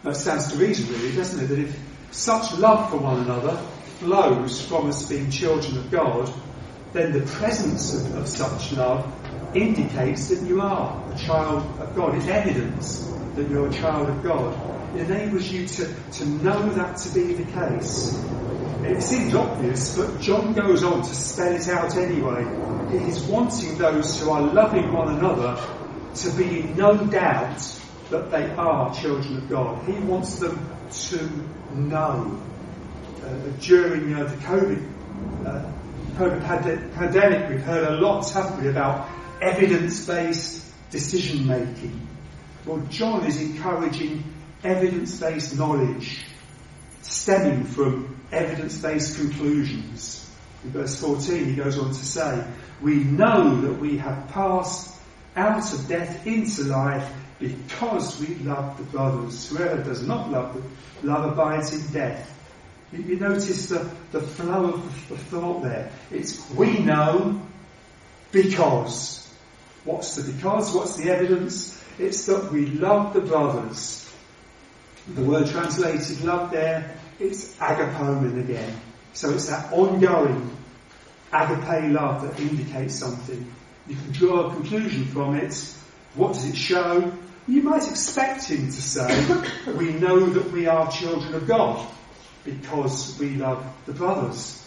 It 0.05 0.15
stands 0.15 0.53
to 0.53 0.57
reason 0.57 0.95
really, 0.95 1.13
doesn't 1.13 1.43
it, 1.43 1.47
that 1.47 1.59
if 1.59 1.77
such 2.11 2.53
love 2.57 2.89
for 2.89 2.99
one 2.99 3.19
another 3.19 3.61
flows 3.99 4.65
from 4.65 4.89
us 4.89 5.07
being 5.07 5.29
children 5.29 5.77
of 5.77 5.91
God, 5.91 6.31
then 6.93 7.11
the 7.11 7.25
presence 7.25 7.93
of, 7.93 8.15
of 8.15 8.27
such 8.27 8.71
love 8.73 9.11
indicates 9.55 10.29
that 10.29 10.45
you 10.47 10.61
are 10.61 11.13
a 11.13 11.17
child 11.17 11.63
of 11.79 11.95
God. 11.95 12.15
It's 12.15 12.27
evidence 12.27 13.11
that 13.35 13.49
you're 13.49 13.67
a 13.67 13.73
child 13.73 14.09
of 14.09 14.23
God. 14.23 14.95
It 14.95 15.09
enables 15.09 15.49
you 15.49 15.67
to, 15.67 15.93
to 16.13 16.25
know 16.25 16.69
that 16.69 16.97
to 16.97 17.13
be 17.13 17.33
the 17.33 17.51
case. 17.51 18.23
It 18.83 19.01
seems 19.01 19.33
obvious, 19.33 19.97
but 19.97 20.21
John 20.21 20.53
goes 20.53 20.83
on 20.83 21.01
to 21.01 21.15
spell 21.15 21.53
it 21.53 21.67
out 21.67 21.95
anyway. 21.97 22.45
He's 22.97 23.21
wanting 23.23 23.77
those 23.77 24.21
who 24.21 24.29
are 24.29 24.41
loving 24.41 24.93
one 24.93 25.17
another 25.17 25.59
to 26.15 26.29
be 26.31 26.61
in 26.61 26.77
no 26.77 26.95
doubt 27.07 27.59
that 28.09 28.31
they 28.31 28.49
are 28.51 28.93
children 28.93 29.37
of 29.37 29.49
God. 29.49 29.83
He 29.85 29.99
wants 29.99 30.39
them 30.39 30.69
to 31.09 31.29
know. 31.73 32.41
Uh, 33.23 33.29
during 33.61 34.13
the 34.13 34.25
COVID, 34.25 34.91
uh, 35.45 35.71
COVID 36.15 36.93
pandemic, 36.95 37.49
we've 37.49 37.61
heard 37.61 37.87
a 37.87 38.01
lot, 38.01 38.29
haven't 38.31 38.61
we, 38.61 38.69
about 38.69 39.07
evidence-based 39.41 40.91
decision 40.91 41.47
making. 41.47 42.07
Well, 42.65 42.79
John 42.89 43.25
is 43.25 43.41
encouraging 43.41 44.23
evidence-based 44.63 45.57
knowledge 45.57 46.25
stemming 47.01 47.65
from 47.65 48.19
evidence-based 48.31 49.17
conclusions. 49.17 50.29
In 50.63 50.71
verse 50.71 50.99
14 50.99 51.45
he 51.45 51.55
goes 51.55 51.77
on 51.77 51.89
to 51.89 51.93
say, 51.93 52.45
we 52.81 52.95
know 53.03 53.61
that 53.61 53.73
we 53.73 53.97
have 53.97 54.27
passed 54.29 54.95
out 55.35 55.73
of 55.73 55.87
death 55.87 56.25
into 56.25 56.63
life 56.63 57.07
because 57.39 58.19
we 58.19 58.35
love 58.35 58.77
the 58.77 58.83
brothers. 58.85 59.49
Whoever 59.49 59.83
does 59.83 60.01
not 60.01 60.31
love 60.31 60.63
love 61.03 61.31
abides 61.31 61.73
in 61.73 61.93
death. 61.93 62.31
You, 62.91 63.03
you 63.03 63.19
notice 63.19 63.69
the, 63.69 63.89
the 64.11 64.21
flow 64.21 64.73
of 64.73 65.09
the, 65.09 65.17
thought 65.17 65.63
there. 65.63 65.91
It's 66.11 66.49
we 66.51 66.79
know 66.79 67.41
because. 68.31 69.21
What's 69.83 70.15
the 70.15 70.31
because? 70.31 70.73
What's 70.73 70.95
the 70.97 71.11
evidence? 71.11 71.81
It's 71.99 72.25
that 72.25 72.51
we 72.51 72.65
love 72.65 73.13
the 73.13 73.21
brothers. 73.21 74.01
The 75.07 75.21
word 75.21 75.47
translated 75.47 76.23
love 76.23 76.51
there, 76.51 76.97
it's 77.19 77.55
agapomene 77.57 78.39
again. 78.39 78.81
So 79.13 79.31
it's 79.31 79.47
that 79.47 79.71
ongoing 79.71 80.49
agape 81.31 81.91
love 81.91 82.23
that 82.23 82.39
indicates 82.39 82.95
something. 82.95 83.51
You 83.87 83.95
can 83.95 84.11
draw 84.11 84.47
a 84.47 84.53
conclusion 84.55 85.05
from 85.05 85.35
it. 85.35 85.53
What 86.15 86.33
does 86.33 86.45
it 86.45 86.57
show? 86.57 87.13
You 87.47 87.61
might 87.61 87.87
expect 87.87 88.45
him 88.45 88.65
to 88.65 88.81
say, 88.81 89.43
we 89.77 89.93
know 89.93 90.25
that 90.25 90.51
we 90.51 90.65
are 90.65 90.91
children 90.91 91.35
of 91.35 91.47
God 91.47 91.87
because 92.45 93.17
we 93.19 93.31
love 93.31 93.65
the 93.85 93.93
brothers. 93.93 94.65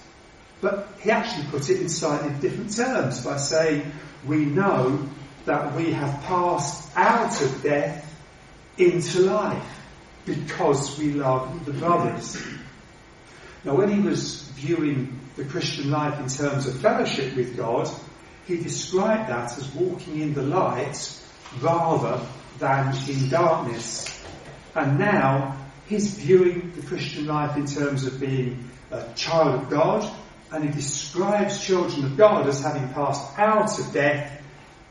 But 0.61 0.89
he 1.01 1.11
actually 1.11 1.47
put 1.47 1.71
it 1.71 1.81
in 1.81 1.89
slightly 1.89 2.35
different 2.41 2.75
terms 2.75 3.25
by 3.25 3.37
saying, 3.37 3.91
we 4.27 4.45
know 4.45 5.09
that 5.45 5.75
we 5.75 5.93
have 5.93 6.23
passed 6.25 6.91
out 6.97 7.41
of 7.41 7.63
death 7.63 8.05
into 8.77 9.21
life 9.21 9.81
because 10.27 10.99
we 10.99 11.13
love 11.13 11.65
the 11.65 11.73
brothers. 11.73 12.43
Now 13.65 13.77
when 13.77 13.91
he 13.91 14.01
was 14.01 14.43
viewing 14.49 15.19
the 15.37 15.45
Christian 15.45 15.91
life 15.91 16.19
in 16.19 16.29
terms 16.29 16.67
of 16.67 16.81
fellowship 16.81 17.37
with 17.37 17.57
God, 17.57 17.89
he 18.47 18.57
described 18.57 19.31
that 19.31 19.57
as 19.57 19.73
walking 19.75 20.21
in 20.21 20.35
the 20.35 20.43
light 20.43 21.23
rather 21.61 22.21
than 22.59 22.95
in 23.09 23.29
darkness. 23.29 24.23
And 24.75 24.99
now 24.99 25.58
he's 25.89 26.15
viewing 26.15 26.73
the 26.77 26.87
Christian 26.87 27.27
life 27.27 27.57
in 27.57 27.67
terms 27.67 28.05
of 28.05 28.21
being 28.21 28.69
a 28.91 29.05
child 29.15 29.63
of 29.63 29.71
God, 29.71 30.11
and 30.53 30.65
he 30.65 30.71
describes 30.71 31.65
children 31.65 32.05
of 32.05 32.17
God 32.17 32.47
as 32.47 32.63
having 32.63 32.89
passed 32.91 33.39
out 33.39 33.79
of 33.79 33.93
death 33.93 34.43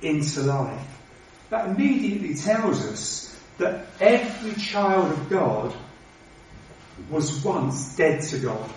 into 0.01 0.41
life. 0.41 0.87
That 1.49 1.69
immediately 1.69 2.35
tells 2.35 2.85
us 2.85 3.39
that 3.57 3.87
every 3.99 4.53
child 4.53 5.11
of 5.11 5.29
God 5.29 5.73
was 7.09 7.43
once 7.43 7.95
dead 7.95 8.21
to 8.21 8.39
God. 8.39 8.69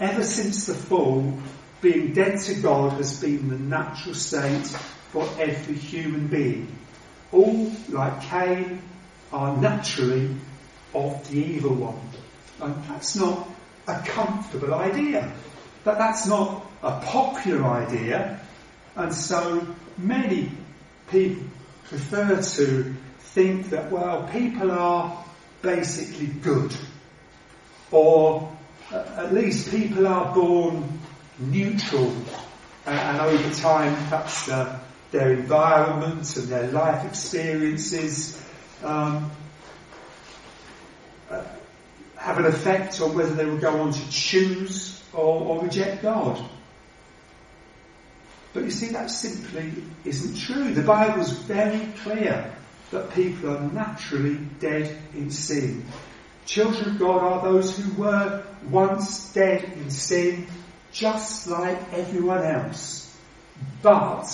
Ever 0.00 0.24
since 0.24 0.66
the 0.66 0.74
fall, 0.74 1.38
being 1.80 2.12
dead 2.12 2.40
to 2.40 2.54
God 2.54 2.92
has 2.94 3.20
been 3.20 3.48
the 3.48 3.58
natural 3.58 4.14
state 4.14 4.66
for 5.10 5.28
every 5.38 5.74
human 5.74 6.26
being. 6.26 6.76
All, 7.30 7.72
like 7.88 8.22
Cain, 8.22 8.82
are 9.32 9.56
naturally 9.56 10.36
of 10.94 11.28
the 11.30 11.38
evil 11.38 11.74
one. 11.74 12.00
And 12.60 12.84
that's 12.84 13.16
not 13.16 13.48
a 13.86 14.00
comfortable 14.06 14.74
idea. 14.74 15.32
That 15.84 15.98
that's 15.98 16.26
not 16.26 16.64
a 16.82 17.00
popular 17.00 17.64
idea. 17.64 18.40
And 18.94 19.12
so 19.12 19.66
many 19.98 20.50
people 21.10 21.44
prefer 21.84 22.40
to 22.40 22.94
think 23.18 23.70
that, 23.70 23.90
well, 23.90 24.28
people 24.30 24.70
are 24.70 25.24
basically 25.62 26.26
good. 26.26 26.74
Or 27.90 28.52
uh, 28.92 29.04
at 29.16 29.32
least 29.32 29.70
people 29.70 30.06
are 30.06 30.34
born 30.34 31.00
neutral 31.38 32.14
and, 32.86 33.20
over 33.20 33.54
time 33.54 33.94
perhaps 33.94 34.48
uh, 34.48 34.78
their 35.10 35.32
environment 35.32 36.36
and 36.36 36.48
their 36.48 36.68
life 36.68 37.06
experiences 37.06 38.42
um, 38.82 39.30
uh, 41.32 41.44
have 42.16 42.38
an 42.38 42.46
effect 42.46 43.00
on 43.00 43.14
whether 43.14 43.34
they 43.34 43.44
will 43.44 43.58
go 43.58 43.80
on 43.80 43.92
to 43.92 44.10
choose 44.10 45.02
or, 45.12 45.40
or 45.40 45.64
reject 45.64 46.02
God. 46.02 46.40
But 48.52 48.64
you 48.64 48.70
see, 48.70 48.88
that 48.88 49.10
simply 49.10 49.72
isn't 50.04 50.36
true. 50.38 50.74
The 50.74 50.82
Bible's 50.82 51.32
very 51.32 51.86
clear 52.02 52.54
that 52.90 53.10
people 53.12 53.56
are 53.56 53.60
naturally 53.60 54.36
dead 54.60 54.96
in 55.14 55.30
sin. 55.30 55.84
Children 56.44 56.90
of 56.90 56.98
God 56.98 57.22
are 57.22 57.42
those 57.42 57.76
who 57.78 58.02
were 58.02 58.44
once 58.70 59.32
dead 59.32 59.64
in 59.64 59.90
sin, 59.90 60.46
just 60.92 61.46
like 61.48 61.78
everyone 61.92 62.44
else. 62.44 63.16
But 63.80 64.26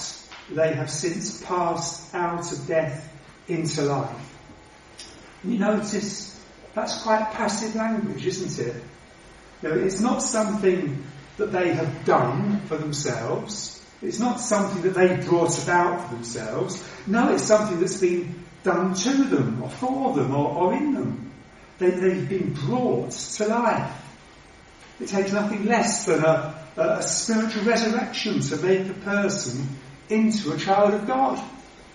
they 0.51 0.73
have 0.73 0.91
since 0.91 1.43
passed 1.45 2.15
out 2.15 2.51
of 2.51 2.67
death 2.67 3.09
into 3.47 3.83
life. 3.83 4.37
You 5.45 5.59
notice 5.59 6.38
that's 6.81 7.03
quite 7.03 7.33
passive 7.33 7.75
language, 7.75 8.27
isn't 8.27 8.67
it? 8.67 8.77
Know, 9.63 9.73
it's 9.73 10.01
not 10.01 10.23
something 10.23 11.05
that 11.37 11.53
they 11.53 11.75
have 11.75 12.05
done 12.05 12.61
for 12.67 12.77
themselves. 12.77 13.85
It's 14.01 14.21
not 14.21 14.41
something 14.41 14.83
that 14.83 14.95
they 14.95 15.17
brought 15.27 15.61
about 15.63 16.09
for 16.09 16.15
themselves. 16.15 16.89
No, 17.07 17.33
it's 17.33 17.43
something 17.43 17.81
that's 17.81 18.01
been 18.01 18.45
done 18.63 18.95
to 18.95 19.25
them 19.25 19.63
or 19.63 19.71
for 19.71 20.15
them 20.15 20.35
or, 20.35 20.55
or 20.55 20.75
in 20.75 20.95
them. 20.95 21.33
They, 21.79 21.91
they've 21.91 22.29
been 22.29 22.53
brought 22.53 23.11
to 23.11 23.47
life. 23.47 24.05
It 25.01 25.09
takes 25.09 25.33
nothing 25.33 25.65
less 25.67 26.07
than 26.07 26.25
a, 26.25 26.65
a, 26.77 27.03
spiritual 27.03 27.65
resurrection 27.65 28.41
to 28.41 28.57
make 28.57 28.89
a 28.89 28.95
person 28.95 29.67
into 30.09 30.53
a 30.53 30.57
child 30.57 30.95
of 30.95 31.07
God. 31.07 31.43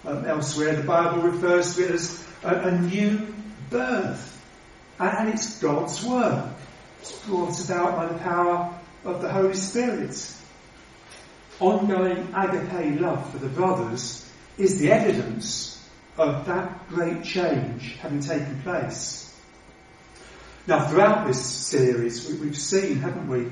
Um, 0.06 0.26
elsewhere, 0.26 0.76
the 0.76 0.84
Bible 0.84 1.22
refers 1.22 1.76
to 1.76 1.86
it 1.86 1.92
as 1.92 2.28
a, 2.44 2.56
a 2.56 2.82
new 2.82 3.34
birth. 3.70 4.33
And, 5.00 5.18
and 5.18 5.30
it's 5.30 5.60
God's 5.60 6.04
work. 6.04 6.50
It's 7.02 7.20
brought 7.26 7.64
about 7.66 7.96
by 7.96 8.06
the 8.08 8.20
power 8.20 8.80
of 9.06 9.22
the 9.22 9.30
Holy 9.30 9.56
Spirit. 9.56 10.34
Ongoing 11.60 12.34
agape 12.36 13.00
love 13.00 13.30
for 13.32 13.38
the 13.38 13.50
brothers 13.50 14.30
is 14.58 14.80
the 14.80 14.92
evidence 14.92 15.74
of 16.18 16.46
that 16.46 16.88
great 16.90 17.24
change 17.24 17.96
having 17.98 18.20
taken 18.20 18.62
place. 18.62 19.24
Now, 20.68 20.88
throughout 20.88 21.28
this 21.28 21.44
series, 21.44 22.30
we, 22.30 22.48
have 22.48 22.58
seen, 22.58 22.98
haven't 22.98 23.28
we, 23.28 23.50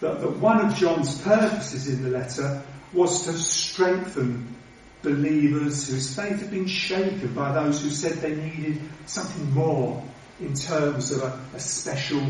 that, 0.00 0.20
that 0.20 0.36
one 0.36 0.64
of 0.64 0.74
John's 0.76 1.20
purposes 1.20 1.88
in 1.88 2.02
the 2.04 2.10
letter 2.10 2.62
was 2.92 3.24
to 3.24 3.32
strengthen 3.32 4.54
believers 5.02 5.88
whose 5.88 6.14
faith 6.14 6.40
had 6.40 6.50
been 6.50 6.66
shaken 6.66 7.34
by 7.34 7.52
those 7.52 7.82
who 7.82 7.90
said 7.90 8.14
they 8.14 8.34
needed 8.36 8.80
something 9.06 9.52
more 9.52 10.02
in 10.40 10.54
terms 10.54 11.12
of 11.12 11.22
a, 11.22 11.40
a 11.54 11.60
special 11.60 12.22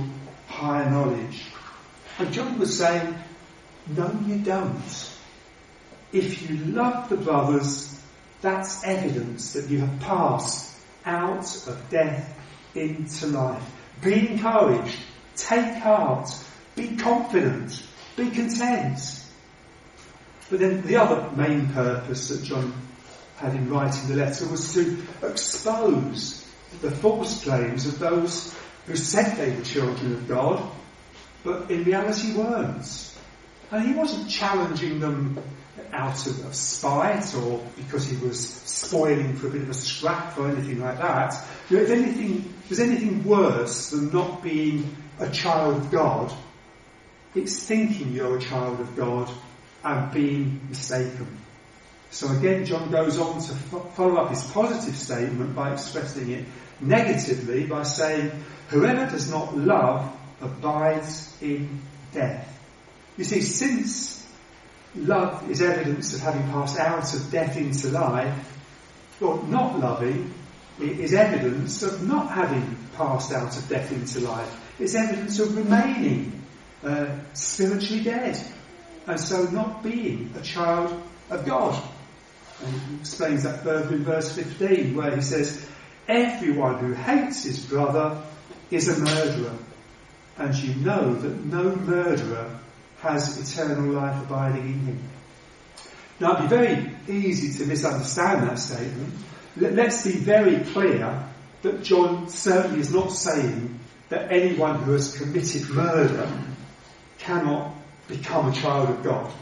higher 0.46 0.90
knowledge. 0.90 1.44
And 2.18 2.32
John 2.32 2.58
was 2.58 2.78
saying, 2.78 3.14
no 3.86 4.10
you 4.26 4.38
don't. 4.38 5.10
If 6.12 6.48
you 6.48 6.56
love 6.58 7.08
the 7.08 7.16
brothers, 7.16 8.00
that's 8.40 8.84
evidence 8.84 9.54
that 9.54 9.68
you 9.68 9.80
have 9.80 10.00
passed 10.00 10.78
out 11.04 11.44
of 11.66 11.90
death 11.90 12.38
into 12.74 13.26
life. 13.26 13.62
Be 14.02 14.28
encouraged. 14.28 14.98
Take 15.36 15.74
heart. 15.82 16.30
Be 16.76 16.96
confident. 16.96 17.82
Be 18.16 18.30
content. 18.30 18.98
But 20.50 20.60
then 20.60 20.82
the 20.82 20.96
other 20.96 21.30
main 21.34 21.68
purpose 21.68 22.28
that 22.28 22.44
John 22.44 22.72
had 23.36 23.54
in 23.54 23.68
writing 23.68 24.08
the 24.08 24.16
letter 24.16 24.46
was 24.46 24.72
to 24.74 25.02
expose 25.22 26.43
the 26.80 26.90
false 26.90 27.44
claims 27.44 27.87
of 27.87 27.98
those 27.98 28.54
who 28.87 28.96
said 28.96 29.37
they 29.37 29.54
were 29.54 29.62
children 29.62 30.14
of 30.14 30.28
God, 30.28 30.70
but 31.42 31.70
in 31.70 31.84
reality 31.84 32.34
weren't. 32.34 33.16
And 33.70 33.87
he 33.87 33.94
wasn't 33.94 34.28
challenging 34.28 35.00
them 35.00 35.38
out 35.92 36.26
of, 36.26 36.54
spite 36.54 37.34
or 37.34 37.64
because 37.76 38.06
he 38.06 38.16
was 38.24 38.48
spoiling 38.48 39.37
for 39.37 39.48
a 39.48 39.50
bit 39.50 39.62
of 39.62 39.70
a 39.70 39.74
scrap 39.74 40.38
or 40.38 40.48
anything 40.48 40.80
like 40.80 40.98
that. 40.98 41.34
You 41.70 41.78
know, 41.78 41.82
if 41.84 41.90
anything, 41.90 42.54
there's 42.68 42.80
anything 42.80 43.24
worse 43.24 43.90
than 43.90 44.12
not 44.12 44.42
being 44.42 44.96
a 45.18 45.30
child 45.30 45.76
of 45.76 45.90
God, 45.90 46.32
it's 47.34 47.64
thinking 47.64 48.12
you're 48.12 48.38
a 48.38 48.40
child 48.40 48.80
of 48.80 48.96
God 48.96 49.30
and 49.82 50.12
being 50.12 50.60
mistaken. 50.68 51.26
So 52.10 52.28
again, 52.28 52.64
John 52.64 52.90
goes 52.90 53.18
on 53.18 53.40
to 53.40 53.54
follow 53.94 54.16
up 54.16 54.30
his 54.30 54.44
positive 54.44 54.96
statement 54.96 55.56
by 55.56 55.72
expressing 55.72 56.30
it 56.30 56.44
negatively 56.86 57.66
by 57.66 57.82
saying, 57.82 58.30
whoever 58.68 59.10
does 59.10 59.30
not 59.30 59.56
love 59.56 60.10
abides 60.40 61.36
in 61.40 61.80
death. 62.12 62.50
You 63.16 63.24
see, 63.24 63.40
since 63.40 64.26
love 64.94 65.50
is 65.50 65.62
evidence 65.62 66.14
of 66.14 66.20
having 66.20 66.42
passed 66.50 66.78
out 66.78 67.14
of 67.14 67.30
death 67.30 67.56
into 67.56 67.88
life, 67.88 68.50
or 69.20 69.42
not 69.44 69.78
loving 69.78 70.32
is 70.80 71.14
evidence 71.14 71.82
of 71.82 72.06
not 72.06 72.30
having 72.30 72.76
passed 72.96 73.32
out 73.32 73.56
of 73.56 73.68
death 73.68 73.92
into 73.92 74.20
life. 74.20 74.60
It's 74.78 74.94
evidence 74.94 75.38
of 75.38 75.56
remaining 75.56 76.42
uh, 76.82 77.16
spiritually 77.32 78.02
dead, 78.02 78.38
and 79.06 79.20
so 79.20 79.44
not 79.44 79.82
being 79.82 80.34
a 80.36 80.42
child 80.42 81.00
of 81.30 81.46
God. 81.46 81.80
And 82.64 82.74
he 82.74 82.96
explains 82.96 83.44
that 83.44 83.62
further 83.62 83.94
in 83.94 84.04
verse 84.04 84.34
15, 84.34 84.94
where 84.94 85.14
he 85.14 85.22
says, 85.22 85.68
Everyone 86.08 86.78
who 86.78 86.92
hates 86.92 87.44
his 87.44 87.64
brother 87.64 88.22
is 88.70 88.88
a 88.88 89.00
murderer, 89.00 89.56
and 90.36 90.54
you 90.54 90.74
know 90.74 91.14
that 91.14 91.44
no 91.44 91.74
murderer 91.76 92.58
has 93.00 93.52
eternal 93.52 93.92
life 93.92 94.22
abiding 94.22 94.62
in 94.62 94.80
him. 94.80 95.02
Now, 96.20 96.36
it'd 96.36 96.50
be 96.50 96.56
very 96.56 96.96
easy 97.08 97.58
to 97.58 97.68
misunderstand 97.68 98.48
that 98.48 98.58
statement. 98.58 99.14
Let's 99.56 100.04
be 100.04 100.12
very 100.12 100.60
clear 100.72 101.28
that 101.62 101.82
John 101.82 102.28
certainly 102.28 102.80
is 102.80 102.92
not 102.92 103.10
saying 103.10 103.80
that 104.10 104.30
anyone 104.30 104.82
who 104.82 104.92
has 104.92 105.16
committed 105.16 105.68
murder 105.70 106.30
cannot 107.18 107.74
become 108.08 108.50
a 108.50 108.54
child 108.54 108.90
of 108.90 109.02
God. 109.02 109.32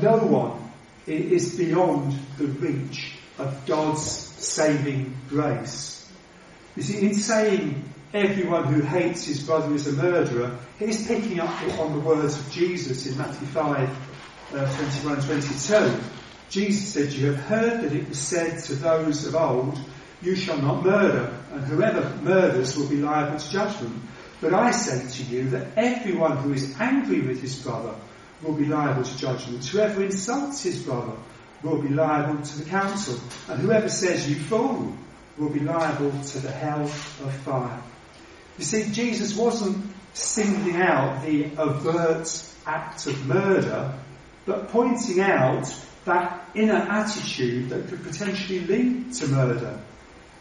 No 0.00 0.16
one 0.16 0.70
is 1.06 1.56
beyond 1.56 2.18
the 2.38 2.46
reach 2.46 3.16
of 3.38 3.66
God's 3.66 4.29
saving 4.40 5.16
grace. 5.28 6.10
You 6.76 6.82
see, 6.82 7.06
in 7.06 7.14
saying 7.14 7.84
everyone 8.12 8.72
who 8.72 8.80
hates 8.80 9.24
his 9.24 9.42
brother 9.42 9.74
is 9.74 9.86
a 9.86 9.92
murderer, 9.92 10.58
he's 10.78 11.06
picking 11.06 11.40
up 11.40 11.62
on 11.78 11.92
the 11.92 12.00
words 12.00 12.38
of 12.38 12.50
Jesus 12.50 13.06
in 13.06 13.18
Matthew 13.18 13.46
5, 13.48 13.88
uh, 14.54 14.76
21 14.76 15.14
and 15.14 15.26
22. 15.26 16.00
Jesus 16.48 16.92
said, 16.92 17.12
You 17.12 17.32
have 17.32 17.44
heard 17.44 17.82
that 17.82 17.92
it 17.92 18.08
was 18.08 18.18
said 18.18 18.58
to 18.64 18.74
those 18.74 19.26
of 19.26 19.36
old, 19.36 19.78
You 20.22 20.34
shall 20.34 20.58
not 20.58 20.84
murder, 20.84 21.36
and 21.52 21.64
whoever 21.64 22.16
murders 22.22 22.76
will 22.76 22.88
be 22.88 22.96
liable 22.96 23.38
to 23.38 23.50
judgment. 23.50 24.02
But 24.40 24.54
I 24.54 24.70
say 24.70 25.06
to 25.06 25.30
you 25.30 25.50
that 25.50 25.68
everyone 25.76 26.38
who 26.38 26.52
is 26.52 26.74
angry 26.80 27.20
with 27.20 27.40
his 27.42 27.62
brother 27.62 27.94
will 28.42 28.54
be 28.54 28.64
liable 28.64 29.04
to 29.04 29.18
judgment. 29.18 29.64
Whoever 29.66 30.02
insults 30.02 30.62
his 30.62 30.82
brother 30.82 31.12
will 31.62 31.80
be 31.80 31.88
liable 31.88 32.42
to 32.42 32.58
the 32.58 32.68
council. 32.68 33.20
And 33.48 33.60
whoever 33.60 33.88
says, 33.88 34.28
You 34.28 34.36
fool, 34.36 34.94
will 35.38 35.50
be 35.50 35.60
liable 35.60 36.10
to 36.10 36.38
the 36.38 36.50
hell 36.50 36.82
of 36.82 37.34
fire. 37.44 37.82
You 38.58 38.64
see, 38.64 38.90
Jesus 38.92 39.36
wasn't 39.36 39.86
singling 40.12 40.76
out 40.76 41.24
the 41.24 41.56
overt 41.56 42.44
act 42.66 43.06
of 43.06 43.26
murder, 43.26 43.94
but 44.44 44.68
pointing 44.68 45.20
out 45.20 45.72
that 46.04 46.48
inner 46.54 46.74
attitude 46.74 47.70
that 47.70 47.88
could 47.88 48.02
potentially 48.02 48.60
lead 48.60 49.12
to 49.14 49.28
murder. 49.28 49.78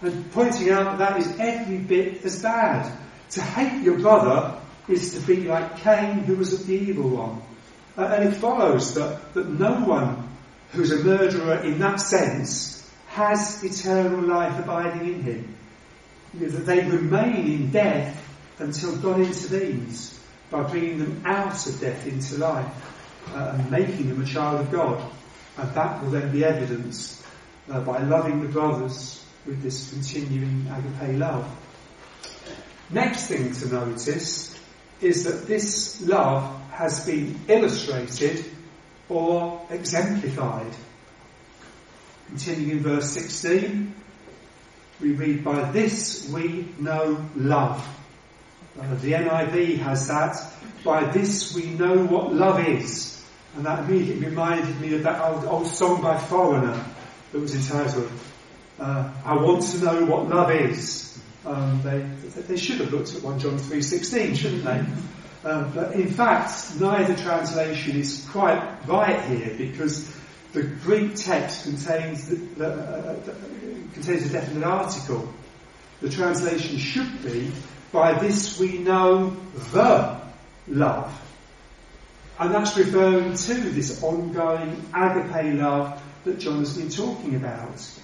And 0.01 0.32
pointing 0.32 0.69
out 0.69 0.97
that 0.97 0.99
that 0.99 1.19
is 1.19 1.39
every 1.39 1.77
bit 1.77 2.23
as 2.25 2.41
bad. 2.41 2.91
To 3.32 3.41
hate 3.41 3.84
your 3.84 3.99
brother 3.99 4.60
is 4.88 5.13
to 5.13 5.19
be 5.21 5.43
like 5.43 5.77
Cain, 5.77 6.19
who 6.19 6.36
was 6.36 6.65
the 6.65 6.73
evil 6.73 7.10
one. 7.10 7.41
Uh, 7.97 8.05
and 8.15 8.29
it 8.29 8.38
follows 8.38 8.95
that, 8.95 9.34
that 9.34 9.47
no 9.47 9.86
one 9.86 10.29
who's 10.71 10.91
a 10.91 11.03
murderer 11.03 11.55
in 11.63 11.79
that 11.79 11.97
sense 11.97 12.89
has 13.08 13.63
eternal 13.63 14.21
life 14.21 14.58
abiding 14.60 15.13
in 15.13 15.21
him 15.23 15.55
that 16.34 16.65
they 16.65 16.86
remain 16.86 17.51
in 17.51 17.71
death 17.71 18.15
until 18.60 18.95
God 18.97 19.21
intervenes 19.21 20.19
by 20.49 20.63
bringing 20.63 20.99
them 20.99 21.21
out 21.25 21.65
of 21.67 21.79
death 21.79 22.05
into 22.08 22.38
life 22.38 22.71
uh, 23.34 23.55
and 23.55 23.71
making 23.71 24.10
them 24.10 24.21
a 24.21 24.25
child 24.25 24.62
of 24.62 24.71
God. 24.71 25.12
And 25.58 25.73
that 25.73 26.03
will 26.03 26.12
then 26.12 26.32
be 26.32 26.45
evidence 26.45 27.23
uh, 27.69 27.82
by 27.82 27.99
loving 27.99 28.41
the 28.41 28.49
brothers 28.49 29.23
with 29.45 29.62
this 29.62 29.91
continuing 29.91 30.67
agape 30.67 31.17
love. 31.17 31.49
Next 32.89 33.27
thing 33.27 33.53
to 33.53 33.67
notice 33.67 34.60
is 35.01 35.23
that 35.25 35.47
this 35.47 36.01
love 36.01 36.60
has 36.71 37.05
been 37.05 37.39
illustrated 37.47 38.45
or 39.10 39.65
exemplified. 39.69 40.72
Continuing 42.28 42.72
in 42.72 42.80
verse 42.80 43.10
16, 43.12 43.93
we 45.02 45.13
read, 45.13 45.43
By 45.43 45.72
this 45.72 46.30
we 46.30 46.67
know 46.80 47.26
love. 47.36 47.86
Uh, 48.80 48.95
the 48.95 49.13
NIV 49.13 49.80
has 49.80 50.08
that. 50.08 50.38
By 50.84 51.06
this 51.06 51.56
we 51.56 51.65
know 51.72 52.06
what 52.06 52.34
love 52.34 52.65
is. 52.65 53.22
And 53.56 53.65
that 53.65 53.89
immediately 53.89 54.28
reminded 54.28 54.80
me 54.80 54.93
of 54.93 55.04
that 55.04 55.22
old, 55.22 55.45
old 55.45 55.67
song 55.67 56.02
by 56.02 56.17
Foreigner 56.17 56.86
that 57.32 57.39
was 57.39 57.56
entitled, 57.56 58.12
uh, 58.80 59.12
I 59.26 59.36
want 59.36 59.63
to 59.63 59.84
know 59.84 60.06
what 60.06 60.30
love 60.30 60.52
is. 60.52 61.19
Um, 61.45 61.82
they, 61.84 62.00
they 62.41 62.58
should 62.58 62.80
have 62.80 62.93
looked 62.93 63.15
at 63.15 63.24
1 63.24 63.39
John 63.39 63.58
3.16, 63.58 64.36
shouldn't 64.36 64.63
they? 64.63 64.86
Um, 65.43 65.71
but 65.73 65.93
in 65.93 66.10
fact, 66.10 66.80
neither 66.80 67.15
translation 67.15 67.95
is 67.95 68.28
quite 68.30 68.62
right 68.88 69.21
here 69.25 69.56
because 69.58 70.13
the 70.52 70.63
Greek 70.63 71.15
text 71.15 71.63
contains, 71.63 72.28
the, 72.28 72.36
the, 72.36 72.67
uh, 72.67 73.13
uh 73.13 73.34
contains 73.93 74.25
a 74.25 74.30
definite 74.30 74.65
article. 74.65 75.32
The 76.02 76.10
translation 76.10 76.78
should 76.78 77.23
be, 77.23 77.52
by 77.91 78.19
this 78.19 78.60
we 78.60 78.80
know 78.80 79.36
the 79.71 80.19
love. 80.67 81.15
And 82.38 82.54
that's 82.54 82.78
referring 82.78 83.36
to 83.36 83.54
this 83.54 84.02
ongoing 84.02 84.82
agape 84.93 85.60
love 85.60 86.02
that 86.23 86.39
John 86.39 86.60
has 86.60 86.78
been 86.78 86.89
talking 86.89 87.36
about. 87.36 87.99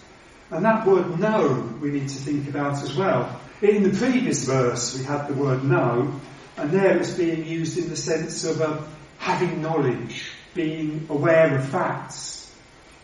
And 0.52 0.64
that 0.66 0.86
word 0.86 1.20
know 1.20 1.74
we 1.82 1.92
need 1.92 2.10
to 2.10 2.18
think 2.18 2.48
about 2.50 2.84
as 2.84 2.96
well. 2.96 3.42
In 3.62 3.84
the 3.84 3.98
previous 3.98 4.46
verse 4.46 4.98
we 4.98 5.06
had 5.06 5.28
the 5.28 5.34
word 5.34 5.64
know, 5.64 6.20
and 6.58 6.72
there 6.72 6.98
it's 6.98 7.14
being 7.14 7.46
used 7.46 7.78
in 7.78 7.90
the 7.90 7.96
sense 7.96 8.44
of 8.44 8.62
uh, 8.62 8.82
having 9.18 9.62
knowledge, 9.62 10.32
being 10.54 11.06
aware 11.10 11.58
of 11.58 11.68
facts. 11.70 12.54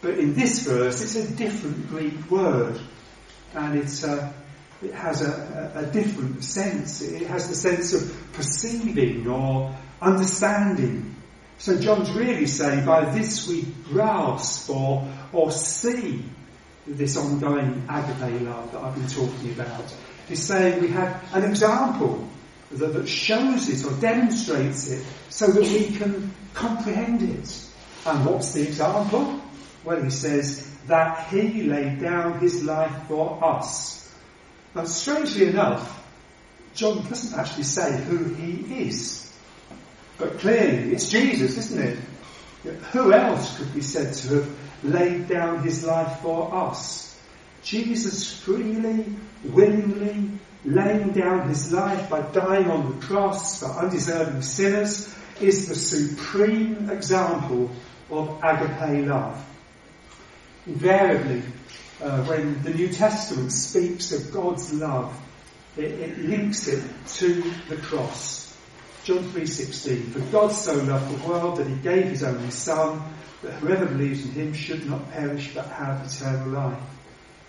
But 0.02 0.18
in 0.18 0.34
this 0.34 0.66
verse 0.66 1.02
it's 1.02 1.16
a 1.16 1.36
different 1.36 1.90
Greek 1.90 2.32
word, 2.32 2.80
and 3.54 3.78
it's 3.78 4.04
uh, 4.04 4.32
it 4.82 4.94
has 4.94 5.22
a, 5.22 5.72
a, 5.76 5.80
a 5.80 5.86
different 5.88 6.44
sense. 6.44 7.02
It 7.02 7.28
has 7.28 7.50
the 7.50 7.56
sense 7.56 7.94
of 7.94 8.34
perceiving 8.34 9.28
or 9.28 9.76
understanding. 10.02 11.16
So 11.60 11.80
John's 11.80 12.12
really 12.12 12.48
saying 12.48 12.86
by 12.86 13.06
this 13.14 13.48
we 13.48 13.64
grasp 13.86 14.70
or, 14.72 15.08
or 15.32 15.52
see 15.52 16.24
this 16.88 17.16
ongoing 17.16 17.84
agape 17.88 18.42
love 18.42 18.72
that 18.72 18.82
I've 18.82 18.96
been 18.96 19.08
talking 19.08 19.52
about. 19.52 19.94
He's 20.28 20.44
saying 20.44 20.82
we 20.82 20.88
have 20.88 21.24
an 21.36 21.44
example 21.44 22.28
that, 22.74 22.94
that 22.94 23.08
shows 23.08 23.70
it 23.70 23.86
or 23.90 24.00
demonstrates 24.00 24.90
it 24.90 25.06
so 25.30 25.48
that 25.48 25.64
we 25.64 25.96
can 25.98 26.34
comprehend 26.54 27.22
it. 27.22 27.68
And 28.06 28.26
what's 28.26 28.54
the 28.54 28.64
example? 28.64 29.42
Well, 29.84 30.02
he 30.02 30.10
says 30.10 30.70
that 30.88 31.28
he 31.28 31.64
laid 31.64 32.02
down 32.02 32.40
his 32.40 32.64
life 32.64 33.08
for 33.08 33.44
us. 33.44 34.14
Now, 34.76 34.86
strangely 34.86 35.48
enough, 35.48 36.02
John 36.74 37.04
doesn't 37.08 37.38
actually 37.38 37.64
say 37.64 38.02
who 38.04 38.24
he 38.36 38.88
is. 38.88 39.34
But 40.18 40.40
clearly, 40.40 40.94
it's 40.94 41.10
Jesus, 41.10 41.58
isn't 41.58 41.82
it? 41.82 42.00
Who 42.92 43.12
else 43.12 43.58
could 43.58 43.74
be 43.74 43.82
said 43.82 44.14
to 44.14 44.36
have 44.36 44.58
laid 44.84 45.28
down 45.28 45.64
his 45.64 45.84
life 45.84 46.20
for 46.22 46.54
us? 46.54 47.20
Jesus 47.64 48.40
freely, 48.40 49.06
willingly 49.44 50.30
laying 50.64 51.12
down 51.12 51.50
his 51.50 51.72
life 51.72 52.10
by 52.10 52.22
dying 52.22 52.70
on 52.70 52.92
the 52.92 53.06
cross 53.06 53.60
for 53.60 53.68
undeserving 53.68 54.42
sinners 54.42 55.14
is 55.40 55.68
the 55.68 55.76
supreme 55.76 56.90
example 56.90 57.70
of 58.10 58.40
agape 58.44 59.08
love. 59.08 59.44
Invariably, 60.68 61.42
uh, 62.02 62.24
when 62.26 62.62
the 62.64 62.74
New 62.74 62.90
Testament 62.90 63.52
speaks 63.52 64.12
of 64.12 64.32
God's 64.32 64.74
love, 64.74 65.20
it, 65.78 65.86
it 65.86 66.18
links 66.20 66.68
it 66.68 66.84
to 67.08 67.42
the 67.70 67.78
cross. 67.78 68.56
John 69.04 69.20
3.16, 69.20 70.12
For 70.12 70.20
God 70.32 70.50
so 70.50 70.76
loved 70.76 71.18
the 71.18 71.28
world 71.28 71.58
that 71.58 71.68
he 71.68 71.76
gave 71.76 72.06
his 72.06 72.24
only 72.24 72.52
Son, 72.52 73.02
that 73.42 73.54
whoever 73.54 73.88
believes 73.88 74.24
in 74.26 74.32
him 74.32 74.54
should 74.54 74.88
not 74.88 75.12
perish 75.12 75.56
but 75.56 75.66
have 75.68 76.06
eternal 76.06 76.50
life. 76.50 76.80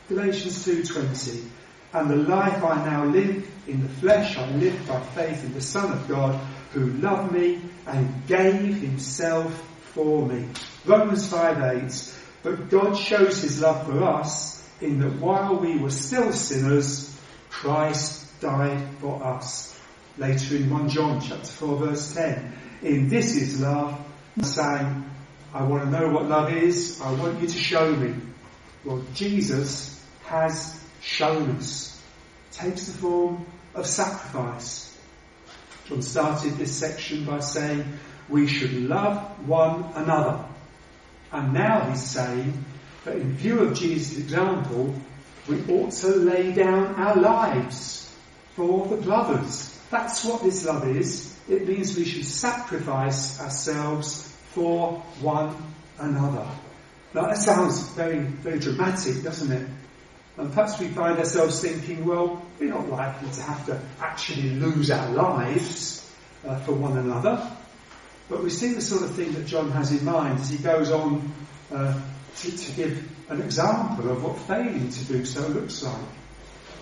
Galatians 0.08 0.66
2.20, 0.66 1.46
And 1.92 2.10
the 2.10 2.16
life 2.16 2.62
I 2.64 2.84
now 2.84 3.04
live 3.04 3.48
in 3.66 3.82
the 3.82 3.88
flesh 3.88 4.36
I 4.36 4.50
live 4.52 4.86
by 4.88 5.00
faith 5.00 5.44
in 5.44 5.52
the 5.54 5.60
Son 5.60 5.92
of 5.92 6.08
God, 6.08 6.40
who 6.72 6.86
loved 6.86 7.32
me 7.32 7.60
and 7.86 8.26
gave 8.26 8.80
himself 8.80 9.52
for 9.92 10.26
me. 10.26 10.48
Romans 10.86 11.28
5 11.28 11.84
8. 11.84 12.18
But 12.42 12.70
God 12.70 12.94
shows 12.94 13.42
his 13.42 13.60
love 13.60 13.86
for 13.86 14.02
us 14.02 14.66
in 14.80 15.00
that 15.00 15.20
while 15.20 15.56
we 15.56 15.78
were 15.78 15.90
still 15.90 16.32
sinners, 16.32 17.16
Christ 17.50 18.40
died 18.40 18.82
for 18.98 19.22
us 19.22 19.78
later 20.18 20.56
in 20.56 20.70
1 20.70 20.88
John 20.88 21.20
chapter 21.20 21.46
4 21.46 21.76
verse 21.76 22.14
10. 22.14 22.52
In 22.82 23.08
this 23.08 23.36
is 23.36 23.60
love, 23.60 23.98
saying, 24.42 25.04
I 25.54 25.62
want 25.62 25.84
to 25.84 25.90
know 25.90 26.08
what 26.08 26.24
love 26.24 26.52
is, 26.52 27.00
I 27.00 27.12
want 27.12 27.40
you 27.40 27.46
to 27.46 27.58
show 27.58 27.94
me. 27.94 28.14
Well, 28.84 29.04
Jesus 29.14 30.04
has 30.24 30.81
shown 31.02 31.56
us. 31.56 32.00
Takes 32.52 32.86
the 32.86 32.98
form 32.98 33.46
of 33.74 33.86
sacrifice. 33.86 34.96
John 35.86 36.02
started 36.02 36.56
this 36.56 36.74
section 36.74 37.24
by 37.24 37.40
saying, 37.40 37.84
we 38.28 38.46
should 38.46 38.72
love 38.74 39.46
one 39.46 39.84
another. 39.94 40.44
And 41.32 41.52
now 41.52 41.90
he's 41.90 42.02
saying 42.02 42.64
that 43.04 43.16
in 43.16 43.34
view 43.34 43.60
of 43.60 43.74
Jesus' 43.74 44.18
example, 44.18 44.94
we 45.48 45.62
ought 45.68 45.90
to 45.92 46.08
lay 46.08 46.52
down 46.52 46.94
our 46.94 47.16
lives 47.16 48.14
for 48.54 48.86
the 48.86 48.96
brothers 48.96 49.72
that's 49.92 50.24
what 50.24 50.42
this 50.42 50.64
love 50.64 50.88
is. 50.88 51.36
It 51.50 51.68
means 51.68 51.94
we 51.94 52.06
should 52.06 52.24
sacrifice 52.24 53.38
ourselves 53.38 54.22
for 54.52 54.94
one 55.20 55.54
another. 55.98 56.48
Now 57.12 57.26
that 57.26 57.36
sounds 57.36 57.88
very, 57.90 58.20
very 58.20 58.58
dramatic, 58.58 59.22
doesn't 59.22 59.52
it? 59.52 59.68
And 60.36 60.52
perhaps 60.52 60.80
we 60.80 60.88
find 60.88 61.18
ourselves 61.18 61.60
thinking, 61.60 62.04
well, 62.06 62.42
we're 62.58 62.70
not 62.70 62.88
likely 62.88 63.30
to 63.30 63.42
have 63.42 63.66
to 63.66 63.80
actually 64.00 64.50
lose 64.50 64.90
our 64.90 65.10
lives 65.12 66.10
uh, 66.46 66.58
for 66.60 66.72
one 66.72 66.96
another. 66.96 67.50
But 68.28 68.42
we 68.42 68.50
see 68.50 68.72
the 68.72 68.80
sort 68.80 69.02
of 69.02 69.14
thing 69.14 69.32
that 69.32 69.46
John 69.46 69.70
has 69.72 69.92
in 69.92 70.04
mind 70.04 70.40
as 70.40 70.48
he 70.48 70.56
goes 70.56 70.90
on 70.90 71.30
uh, 71.70 72.00
to, 72.36 72.56
to 72.56 72.72
give 72.72 73.10
an 73.28 73.42
example 73.42 74.10
of 74.10 74.24
what 74.24 74.38
failing 74.40 74.88
to 74.88 75.04
do 75.04 75.24
so 75.24 75.46
looks 75.48 75.82
like. 75.82 76.08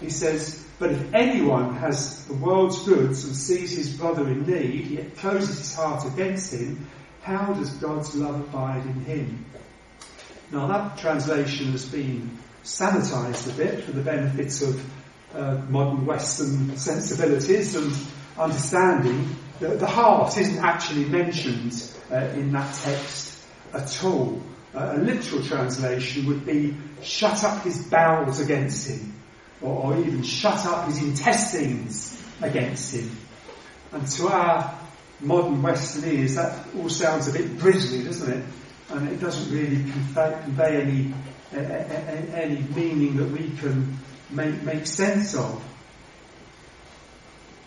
He 0.01 0.11
says, 0.11 0.65
but 0.79 0.93
if 0.93 1.13
anyone 1.13 1.75
has 1.75 2.25
the 2.27 2.35
world's 2.35 2.83
goods 2.85 3.25
and 3.25 3.37
sees 3.37 3.77
his 3.77 3.91
brother 3.97 4.27
in 4.29 4.47
need, 4.47 4.87
yet 4.87 5.17
closes 5.17 5.59
his 5.59 5.75
heart 5.75 6.07
against 6.07 6.55
him, 6.55 6.89
how 7.23 7.53
does 7.53 7.71
God's 7.73 8.15
love 8.15 8.41
abide 8.41 8.87
in 8.87 9.05
him? 9.05 9.45
Now 10.51 10.69
that 10.69 10.99
translation 10.99 11.73
has 11.73 11.85
been 11.85 12.39
sanitized 12.65 13.53
a 13.53 13.57
bit 13.57 13.85
for 13.85 13.93
the 13.93 14.03
benefits 14.03 14.63
of 14.63 14.91
uh, 15.35 15.61
modern 15.69 16.07
Western 16.07 16.77
sensibilities 16.77 17.75
and 17.77 17.95
understanding. 18.39 19.29
The, 19.61 19.69
the 19.77 19.87
heart 19.87 20.37
isn't 20.37 20.59
actually 20.59 21.05
mentioned 21.05 21.91
uh, 22.11 22.17
in 22.35 22.53
that 22.53 22.75
text 22.75 23.45
at 23.73 24.05
all. 24.05 24.43
Uh, 24.75 24.95
a 24.97 24.99
literal 24.99 25.43
translation 25.43 26.27
would 26.27 26.47
be, 26.47 26.77
shut 27.03 27.43
up 27.45 27.63
his 27.65 27.87
bowels 27.87 28.41
against 28.41 28.89
him 28.89 29.15
or, 29.63 29.95
or 29.95 29.99
even 29.99 30.23
shut 30.23 30.65
up 30.67 30.87
his 30.87 31.03
intestines 31.03 32.23
against 32.41 32.95
him. 32.95 33.11
And 33.93 34.07
to 34.07 34.29
our 34.29 34.79
modern 35.21 35.63
Western 35.63 36.11
ears, 36.11 36.37
that 36.37 36.67
all 36.77 36.89
sounds 36.89 37.29
a 37.29 37.33
bit 37.33 37.59
grisly, 37.59 38.05
doesn't 38.05 38.33
it? 38.33 38.45
And 38.91 39.09
it 39.09 39.21
doesn't 39.21 39.53
really 39.53 39.77
convey, 39.91 40.39
convey 40.43 40.83
any, 40.83 41.15
any 41.53 42.63
meaning 42.75 43.17
that 43.17 43.31
we 43.31 43.51
can 43.59 43.99
make, 44.31 44.63
make 44.63 44.87
sense 44.87 45.35
of. 45.35 45.63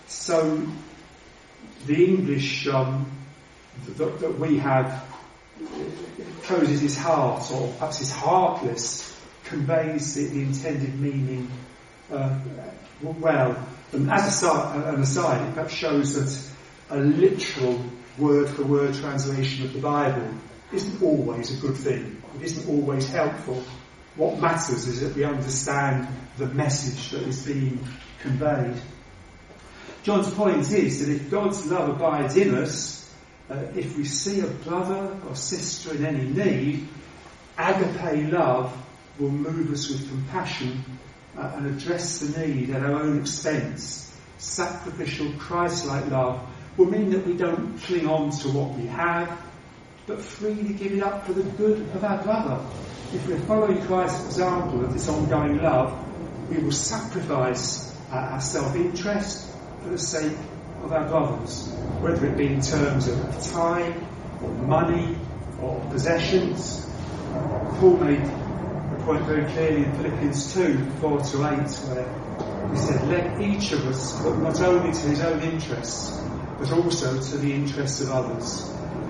So, 0.08 0.66
the 1.86 2.06
English 2.06 2.68
um, 2.68 3.12
that, 3.98 4.20
that, 4.20 4.40
we 4.40 4.58
have 4.60 5.04
closes 6.44 6.82
his 6.82 6.98
heart, 6.98 7.52
or 7.52 7.74
perhaps 7.74 8.02
is 8.02 8.12
heartless, 8.12 9.20
conveys 9.46 10.16
the, 10.16 10.26
the 10.26 10.42
intended 10.42 11.00
meaning 11.00 11.50
uh, 12.12 12.40
well. 13.02 13.68
And 13.92 14.10
as 14.10 14.44
an 14.44 15.02
aside, 15.02 15.50
it 15.50 15.54
perhaps 15.54 15.74
shows 15.74 16.14
that 16.16 16.96
a 16.96 17.00
literal 17.00 17.84
word 18.18 18.50
for 18.50 18.64
word 18.64 18.94
translation 18.96 19.66
of 19.66 19.74
the 19.74 19.80
Bible 19.80 20.30
isn't 20.74 21.02
always 21.02 21.58
a 21.58 21.62
good 21.62 21.78
thing. 21.78 22.22
It 22.36 22.44
isn't 22.44 22.70
always 22.70 23.10
helpful. 23.10 23.64
What 24.16 24.40
matters 24.40 24.88
is 24.88 25.02
that 25.02 25.16
we 25.16 25.24
understand 25.24 26.08
the 26.38 26.48
message 26.48 27.12
that 27.12 27.24
is 27.24 27.46
being 27.46 27.80
conveyed. 28.22 28.80
John's 30.04 30.34
point 30.34 30.70
is 30.72 31.06
that 31.06 31.14
if 31.14 31.32
God's 31.32 31.66
love 31.66 31.90
abides 31.90 32.36
in 32.38 32.56
us, 32.56 33.12
uh, 33.50 33.56
if 33.76 33.98
we 33.98 34.06
see 34.06 34.42
a 34.42 34.48
brother 34.48 35.18
or 35.28 35.36
sister 35.36 35.96
in 35.96 36.06
any 36.06 36.26
need, 36.26 36.88
agape 37.58 38.32
love 38.32 38.76
will 39.20 39.30
move 39.30 39.72
us 39.72 39.90
with 39.90 40.08
compassion 40.10 40.84
uh, 41.38 41.54
and 41.56 41.68
address 41.68 42.20
the 42.20 42.46
need 42.46 42.70
at 42.72 42.84
our 42.84 43.02
own 43.02 43.20
expense. 43.22 44.16
Sacrificial 44.38 45.32
Christ-like 45.38 46.10
love 46.10 46.48
will 46.78 46.88
mean 46.88 47.12
that 47.12 47.26
we 47.26 47.36
don't 47.36 47.78
cling 47.80 48.08
on 48.08 48.32
to 48.32 48.50
what 48.50 48.78
we 48.78 48.88
have, 48.88 49.30
but 50.06 50.20
freely 50.22 50.74
give 50.74 50.94
it 50.94 51.02
up 51.02 51.26
for 51.26 51.34
the 51.34 51.44
good 51.44 51.80
of 51.96 52.04
our 52.04 52.22
brother. 52.24 52.66
If 53.14 53.28
we're 53.28 53.40
following 53.40 53.82
Christ's 53.84 54.26
example 54.26 54.84
of 54.84 54.94
this 54.94 55.08
ongoing 55.08 55.62
love, 55.62 55.98
we 56.50 56.58
will 56.62 56.72
sacrifice 56.72 57.96
our 58.12 58.42
self-interest 58.42 59.50
for 59.82 59.90
the 59.90 59.98
sake 59.98 60.38
of 60.84 60.92
our 60.92 61.08
brothers, 61.08 61.70
whether 62.02 62.26
it 62.26 62.38
be 62.38 62.48
in 62.48 62.62
terms 62.62 63.08
of 63.08 63.52
time, 63.52 64.06
or 64.42 64.50
money, 64.50 65.18
or 65.62 65.80
possessions. 65.90 66.86
Paul 67.80 67.98
made 67.98 68.24
the 68.24 69.04
point 69.06 69.24
very 69.24 69.46
clearly 69.54 69.86
in 69.86 69.94
Philippians 69.94 70.54
2, 70.54 70.90
4 71.00 71.22
to 71.22 71.38
8, 71.38 71.58
where 71.88 72.70
he 72.72 72.78
said, 72.78 73.08
Let 73.08 73.42
each 73.42 73.72
of 73.72 73.86
us 73.88 74.22
look 74.22 74.38
not 74.40 74.60
only 74.62 74.92
to 74.92 75.08
his 75.08 75.22
own 75.22 75.40
interests, 75.42 76.20
but 76.60 76.72
also 76.72 77.22
to 77.22 77.38
the 77.38 77.54
interests 77.54 78.02
of 78.02 78.12
others. 78.12 78.70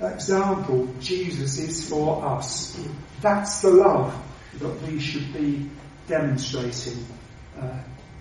example 0.00 0.88
Jesus 1.00 1.58
is 1.58 1.88
for 1.88 2.24
us. 2.24 2.78
That's 3.20 3.62
the 3.62 3.70
love 3.70 4.22
that 4.58 4.82
we 4.82 5.00
should 5.00 5.32
be 5.32 5.68
demonstrating. 6.08 7.06
Uh, 7.58 7.78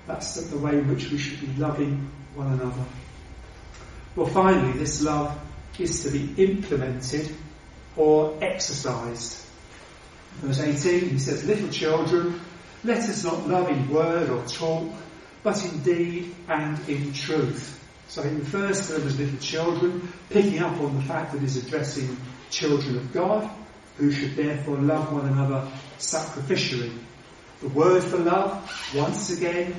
that's 0.07 0.35
the 0.35 0.57
way 0.57 0.73
in 0.73 0.87
which 0.89 1.11
we 1.11 1.17
should 1.17 1.41
be 1.41 1.61
loving 1.61 2.09
one 2.35 2.53
another. 2.53 2.85
Well, 4.15 4.27
finally, 4.27 4.77
this 4.77 5.01
love 5.01 5.37
is 5.77 6.03
to 6.03 6.11
be 6.11 6.33
implemented 6.41 7.35
or 7.97 8.37
exercised. 8.41 9.45
Verse 10.35 10.59
18, 10.59 11.09
he 11.09 11.19
says, 11.19 11.45
Little 11.45 11.69
children, 11.69 12.39
let 12.83 12.99
us 12.99 13.23
not 13.23 13.47
love 13.47 13.69
in 13.69 13.89
word 13.89 14.29
or 14.29 14.45
talk, 14.45 14.91
but 15.43 15.63
in 15.65 15.81
deed 15.81 16.35
and 16.47 16.77
in 16.87 17.13
truth. 17.13 17.84
So 18.15 18.23
he 18.23 18.33
refers 18.33 18.87
to 18.87 18.93
them 18.93 19.07
as 19.07 19.19
little 19.19 19.39
children, 19.39 20.13
picking 20.29 20.59
up 20.59 20.79
on 20.79 20.95
the 20.95 21.01
fact 21.01 21.33
that 21.33 21.41
he's 21.41 21.57
addressing 21.57 22.15
children 22.49 22.95
of 22.95 23.11
God, 23.11 23.49
who 23.97 24.09
should 24.09 24.37
therefore 24.37 24.77
love 24.77 25.11
one 25.11 25.25
another 25.25 25.69
sacrificially. 25.97 26.97
The 27.59 27.67
word 27.67 28.01
for 28.05 28.15
love, 28.19 28.93
once 28.95 29.37
again, 29.37 29.75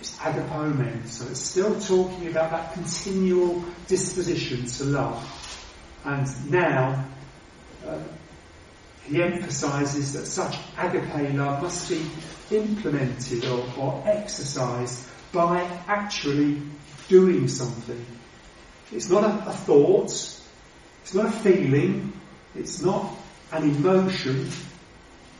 is 0.00 0.16
agapomen. 0.16 1.06
So 1.08 1.28
it's 1.28 1.40
still 1.40 1.78
talking 1.78 2.28
about 2.28 2.52
that 2.52 2.72
continual 2.72 3.62
disposition 3.86 4.64
to 4.64 4.84
love. 4.84 6.00
And 6.06 6.50
now, 6.50 7.04
uh, 7.86 7.98
he 9.04 9.22
emphasizes 9.22 10.14
that 10.14 10.24
such 10.24 10.56
agape 10.78 11.34
love 11.34 11.62
must 11.62 11.90
be 11.90 12.00
implemented 12.50 13.44
or, 13.44 13.66
or 13.78 14.02
exercised 14.06 15.10
by 15.34 15.60
actually 15.88 16.62
doing 17.08 17.48
something. 17.48 18.06
It's 18.92 19.10
not 19.10 19.24
a, 19.24 19.50
a 19.50 19.52
thought, 19.52 20.04
it's 21.02 21.14
not 21.14 21.26
a 21.26 21.30
feeling, 21.30 22.12
it's 22.54 22.80
not 22.80 23.14
an 23.52 23.64
emotion, 23.64 24.48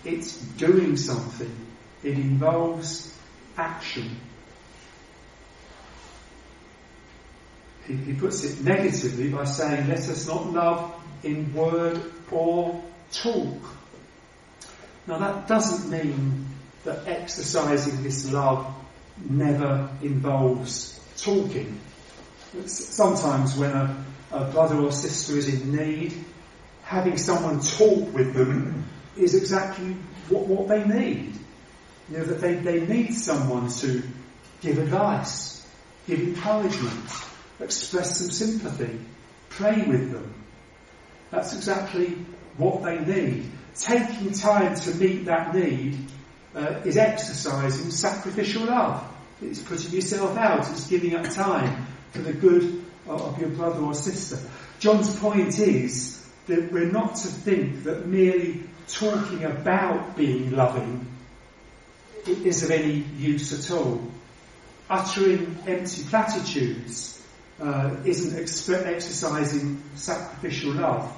it's 0.04 0.36
doing 0.36 0.96
something. 0.96 1.54
It 2.02 2.18
involves 2.18 3.16
action. 3.56 4.16
He, 7.86 7.94
he 7.94 8.12
puts 8.14 8.44
it 8.44 8.62
negatively 8.62 9.28
by 9.30 9.44
saying, 9.44 9.88
let 9.88 9.98
us 9.98 10.26
not 10.26 10.52
love 10.52 10.94
in 11.22 11.54
word 11.54 12.12
or 12.30 12.82
talk. 13.12 13.62
Now 15.06 15.18
that 15.18 15.48
doesn't 15.48 15.90
mean 15.90 16.46
that 16.84 17.06
exercising 17.06 18.02
this 18.02 18.30
love 18.30 18.73
never 19.28 19.88
involves 20.02 21.00
talking. 21.16 21.80
Sometimes 22.66 23.56
when 23.56 23.72
a, 23.72 24.04
a 24.32 24.50
brother 24.50 24.76
or 24.76 24.92
sister 24.92 25.36
is 25.36 25.48
in 25.48 25.74
need, 25.74 26.24
having 26.82 27.16
someone 27.16 27.60
talk 27.60 28.12
with 28.12 28.34
them 28.34 28.84
is 29.16 29.34
exactly 29.34 29.96
what, 30.28 30.46
what 30.46 30.68
they 30.68 30.84
need. 30.84 31.34
You 32.10 32.18
know, 32.18 32.24
that 32.24 32.40
they, 32.40 32.54
they 32.54 32.86
need 32.86 33.12
someone 33.14 33.68
to 33.68 34.02
give 34.60 34.78
advice, 34.78 35.66
give 36.06 36.20
encouragement, 36.20 37.10
express 37.60 38.18
some 38.18 38.30
sympathy, 38.30 39.00
pray 39.48 39.82
with 39.82 40.12
them. 40.12 40.34
That's 41.30 41.54
exactly 41.54 42.18
what 42.56 42.82
they 42.82 42.98
need. 42.98 43.50
Taking 43.74 44.32
time 44.32 44.74
to 44.76 44.94
meet 44.94 45.24
that 45.24 45.54
need 45.54 45.98
uh, 46.54 46.80
is 46.84 46.96
exercising 46.96 47.90
sacrificial 47.90 48.64
love. 48.66 49.04
It's 49.42 49.60
putting 49.60 49.92
yourself 49.92 50.36
out. 50.36 50.70
It's 50.70 50.88
giving 50.88 51.14
up 51.14 51.28
time 51.30 51.86
for 52.12 52.20
the 52.20 52.32
good 52.32 52.84
of 53.06 53.38
your 53.38 53.50
brother 53.50 53.80
or 53.80 53.94
sister. 53.94 54.38
John's 54.78 55.18
point 55.18 55.58
is 55.58 56.24
that 56.46 56.72
we're 56.72 56.90
not 56.90 57.16
to 57.16 57.28
think 57.28 57.84
that 57.84 58.06
merely 58.06 58.62
talking 58.88 59.44
about 59.44 60.16
being 60.16 60.52
loving 60.52 61.06
is 62.26 62.62
of 62.62 62.70
any 62.70 63.04
use 63.18 63.52
at 63.52 63.74
all. 63.76 64.00
Uttering 64.88 65.58
empty 65.66 66.02
platitudes 66.04 67.22
uh, 67.60 67.96
isn't 68.04 68.38
exercising 68.38 69.82
sacrificial 69.94 70.72
love. 70.72 71.16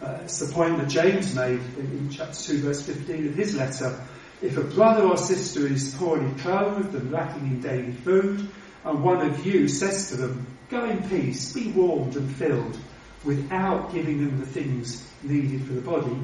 Uh, 0.00 0.18
it's 0.22 0.38
the 0.38 0.52
point 0.52 0.78
that 0.78 0.88
James 0.88 1.34
made 1.34 1.60
in, 1.76 1.86
in 1.86 2.10
chapter 2.10 2.40
2 2.40 2.58
verse 2.60 2.82
15 2.82 3.28
of 3.28 3.34
his 3.34 3.56
letter 3.56 4.00
if 4.40 4.56
a 4.56 4.62
brother 4.62 5.02
or 5.02 5.16
sister 5.16 5.66
is 5.66 5.94
poorly 5.94 6.32
clothed 6.40 6.94
and 6.94 7.10
lacking 7.10 7.46
in 7.46 7.60
daily 7.60 7.92
food, 7.92 8.48
and 8.84 9.02
one 9.02 9.26
of 9.26 9.44
you 9.44 9.68
says 9.68 10.10
to 10.10 10.16
them, 10.16 10.46
Go 10.70 10.84
in 10.84 11.08
peace, 11.08 11.52
be 11.52 11.70
warmed 11.72 12.16
and 12.16 12.34
filled, 12.36 12.78
without 13.24 13.92
giving 13.92 14.24
them 14.24 14.38
the 14.38 14.46
things 14.46 15.06
needed 15.22 15.66
for 15.66 15.72
the 15.72 15.80
body, 15.80 16.16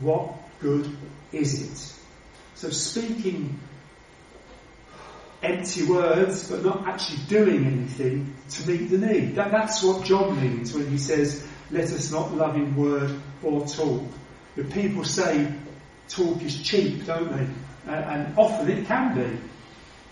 what 0.00 0.34
good 0.60 0.96
is 1.32 1.62
it? 1.62 1.94
So 2.54 2.70
speaking 2.70 3.58
empty 5.42 5.84
words, 5.84 6.50
but 6.50 6.64
not 6.64 6.86
actually 6.86 7.18
doing 7.28 7.66
anything 7.66 8.34
to 8.50 8.68
meet 8.68 8.90
the 8.90 8.98
need. 8.98 9.34
That, 9.36 9.50
that's 9.50 9.82
what 9.82 10.04
John 10.04 10.40
means 10.40 10.72
when 10.74 10.88
he 10.88 10.98
says, 10.98 11.46
let 11.70 11.84
us 11.84 12.10
not 12.10 12.34
love 12.34 12.56
in 12.56 12.76
word 12.76 13.18
or 13.42 13.66
talk. 13.66 14.02
The 14.54 14.64
people 14.64 15.04
say 15.04 15.52
talk 16.08 16.42
is 16.42 16.62
cheap, 16.62 17.06
don't 17.06 17.30
they? 17.36 17.46
And, 17.92 18.36
often 18.36 18.68
it 18.70 18.86
can 18.86 19.14
be. 19.14 19.38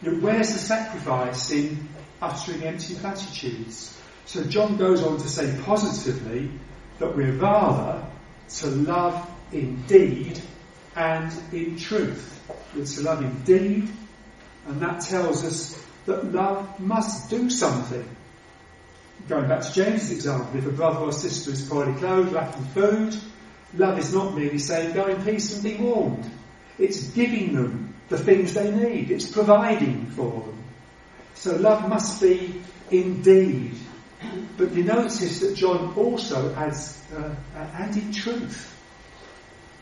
You 0.03 0.13
know, 0.13 0.21
where's 0.21 0.53
the 0.53 0.59
sacrifice 0.59 1.51
in 1.51 1.89
uttering 2.21 2.63
empty 2.63 2.95
platitudes? 2.95 3.99
So 4.27 4.45
John 4.45 4.77
goes 4.77 5.03
on 5.03 5.19
to 5.19 5.29
say 5.29 5.59
positively 5.65 6.51
that 6.99 7.17
we're 7.17 7.33
rather 7.33 8.07
to 8.49 8.67
love 8.67 9.31
in 9.53 9.83
deed 9.87 10.41
and 10.97 11.33
in 11.53 11.77
truth. 11.77 12.31
We're 12.75 12.85
to 12.85 13.03
love 13.03 13.23
in 13.23 13.43
deed, 13.43 13.89
and 14.67 14.81
that 14.81 15.01
tells 15.01 15.45
us 15.45 15.85
that 16.07 16.33
love 16.33 16.79
must 16.81 17.31
do 17.31 17.51
something. 17.51 18.09
Going 19.29 19.49
back 19.49 19.63
to 19.63 19.73
James' 19.73 20.11
example, 20.11 20.59
if 20.59 20.67
a 20.67 20.73
brother 20.73 21.01
or 21.01 21.13
sister 21.13 21.51
is 21.51 21.67
poorly 21.67 21.95
clothed, 21.95 22.33
lacking 22.33 22.65
food, 22.67 23.17
Love 23.77 23.99
is 23.99 24.15
not 24.15 24.35
merely 24.35 24.59
saying, 24.59 24.95
go 24.95 25.07
in 25.07 25.23
peace 25.25 25.55
and 25.55 25.63
be 25.63 25.77
warmed. 25.83 26.31
It's 26.79 27.09
giving 27.09 27.55
them 27.55 27.95
the 28.09 28.19
things 28.19 28.55
they 28.55 28.71
need. 28.71 29.11
It's 29.11 29.31
providing 29.31 30.07
for 30.07 30.31
them. 30.31 30.65
So 31.35 31.57
love 31.57 31.89
must 31.89 32.21
be 32.21 32.63
indeed. 32.91 33.75
But 34.57 34.73
you 34.73 34.85
notice 34.85 35.41
that 35.41 35.57
John 35.57 35.95
also 35.97 36.55
adds, 36.55 37.03
uh, 37.15 37.35
and 37.55 37.97
in 37.97 38.13
truth. 38.13 38.71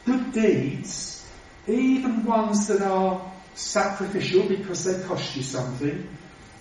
Good 0.04 0.32
deeds 0.32 1.22
even 1.66 2.24
ones 2.24 2.66
that 2.68 2.82
are 2.82 3.32
sacrificial 3.54 4.48
because 4.48 4.84
they 4.84 5.06
cost 5.06 5.36
you 5.36 5.42
something, 5.42 6.08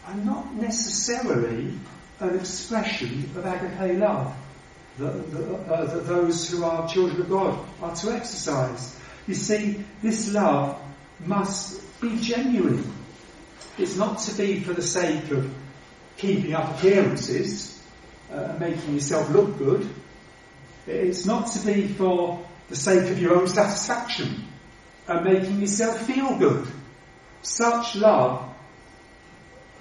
are 0.05 0.15
not 0.15 0.53
necessarily 0.55 1.73
an 2.19 2.35
expression 2.39 3.29
of 3.35 3.45
agape 3.45 3.99
love 3.99 4.35
that, 4.97 5.69
uh, 5.69 5.99
those 5.99 6.49
who 6.49 6.63
are 6.63 6.87
children 6.87 7.21
of 7.21 7.29
God 7.29 7.59
are 7.81 7.95
to 7.95 8.11
exercise. 8.11 8.99
You 9.27 9.35
see, 9.35 9.83
this 10.01 10.33
love 10.33 10.79
must 11.25 11.81
be 12.01 12.17
genuine. 12.19 12.91
It's 13.77 13.95
not 13.95 14.19
to 14.19 14.35
be 14.35 14.59
for 14.59 14.73
the 14.73 14.81
sake 14.81 15.31
of 15.31 15.51
keeping 16.17 16.53
up 16.53 16.77
appearances 16.77 17.71
uh, 18.31 18.55
making 18.59 18.93
yourself 18.93 19.29
look 19.29 19.57
good. 19.57 19.87
It's 20.87 21.25
not 21.25 21.51
to 21.51 21.65
be 21.65 21.87
for 21.87 22.45
the 22.69 22.75
sake 22.75 23.11
of 23.11 23.21
your 23.21 23.35
own 23.35 23.47
satisfaction 23.47 24.45
and 25.07 25.25
making 25.25 25.59
yourself 25.59 26.05
feel 26.05 26.37
good. 26.37 26.67
Such 27.41 27.95
love 27.95 28.49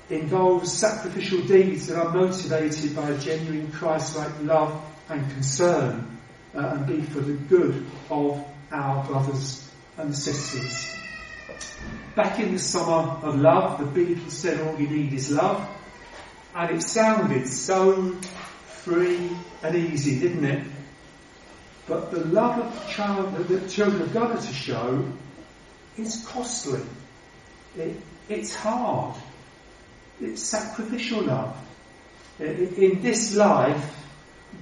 involves 0.08 0.72
sacrificial 0.72 1.42
deeds 1.42 1.86
that 1.86 2.04
are 2.04 2.12
motivated 2.12 2.96
by 2.96 3.10
a 3.10 3.18
genuine 3.18 3.70
Christ-like 3.70 4.42
love 4.42 4.82
and 5.10 5.28
concern 5.32 6.18
uh, 6.54 6.58
and 6.58 6.86
be 6.86 7.02
for 7.02 7.20
the 7.20 7.32
good 7.32 7.86
of 8.10 8.44
our 8.70 9.04
brothers 9.04 9.68
and 9.98 10.16
sisters. 10.16 10.96
Back 12.14 12.38
in 12.38 12.52
the 12.52 12.58
summer 12.58 13.18
of 13.22 13.38
love, 13.38 13.78
the 13.78 14.00
Beatles 14.00 14.30
said 14.30 14.60
all 14.60 14.80
you 14.80 14.88
need 14.88 15.12
is 15.12 15.30
love. 15.30 15.68
And 16.54 16.76
it 16.76 16.82
sounded 16.82 17.46
so 17.46 18.12
free 18.82 19.30
and 19.62 19.76
easy, 19.76 20.18
didn't 20.20 20.44
it? 20.44 20.66
But 21.86 22.10
the 22.10 22.24
love 22.24 22.58
of 22.58 22.72
the 22.72 22.92
child 22.92 23.34
that 23.36 23.68
children 23.68 24.10
God 24.12 24.36
are 24.36 24.40
to 24.40 24.52
show 24.52 25.04
is 25.96 26.24
costly. 26.26 26.82
It, 27.76 27.96
it's 28.28 28.54
hard. 28.54 29.16
It's 30.20 30.42
sacrificial 30.42 31.22
love. 31.22 31.56
In 32.38 33.02
this 33.02 33.34
life, 33.34 33.96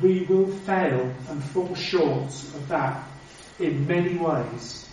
we 0.00 0.22
will 0.22 0.46
fail 0.46 1.12
and 1.28 1.42
fall 1.42 1.74
short 1.74 2.26
of 2.26 2.68
that 2.68 3.04
in 3.58 3.86
many 3.86 4.16
ways. 4.16 4.88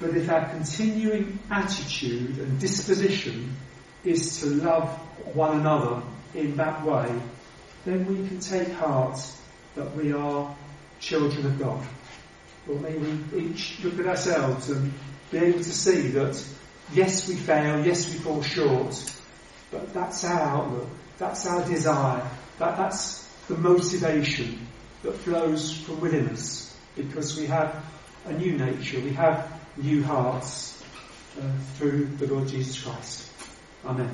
But 0.00 0.10
if 0.16 0.28
our 0.30 0.48
continuing 0.48 1.38
attitude 1.50 2.38
and 2.38 2.60
disposition 2.60 3.56
is 4.04 4.40
to 4.40 4.46
love 4.46 4.88
one 5.34 5.60
another 5.60 6.02
in 6.34 6.56
that 6.56 6.84
way, 6.84 7.12
then 7.84 8.06
we 8.06 8.28
can 8.28 8.40
take 8.40 8.70
heart 8.72 9.18
that 9.74 9.94
we 9.96 10.12
are 10.12 10.54
children 11.00 11.46
of 11.46 11.58
God. 11.58 11.86
Or 12.68 12.76
may 12.76 12.96
we 12.96 13.18
each 13.36 13.82
look 13.82 13.98
at 13.98 14.06
ourselves 14.06 14.70
and 14.70 14.92
be 15.30 15.38
able 15.38 15.58
to 15.58 15.64
see 15.64 16.08
that 16.08 16.44
yes, 16.92 17.28
we 17.28 17.36
fail, 17.36 17.84
yes, 17.84 18.12
we 18.12 18.18
fall 18.18 18.42
short, 18.42 19.20
but 19.70 19.92
that's 19.92 20.24
our 20.24 20.40
outlook, 20.40 20.88
that's 21.18 21.46
our 21.46 21.66
desire, 21.66 22.26
that, 22.58 22.76
that's 22.76 23.27
the 23.48 23.56
motivation 23.56 24.66
that 25.02 25.12
flows 25.12 25.72
from 25.72 26.00
within 26.00 26.28
us 26.28 26.76
because 26.96 27.36
we 27.36 27.46
have 27.46 27.84
a 28.26 28.32
new 28.32 28.58
nature, 28.58 29.00
we 29.00 29.12
have 29.12 29.50
new 29.76 30.02
hearts 30.02 30.82
uh, 31.38 31.42
through 31.74 32.06
the 32.18 32.26
Lord 32.26 32.48
Jesus 32.48 32.82
Christ. 32.82 33.30
Amen. 33.84 34.10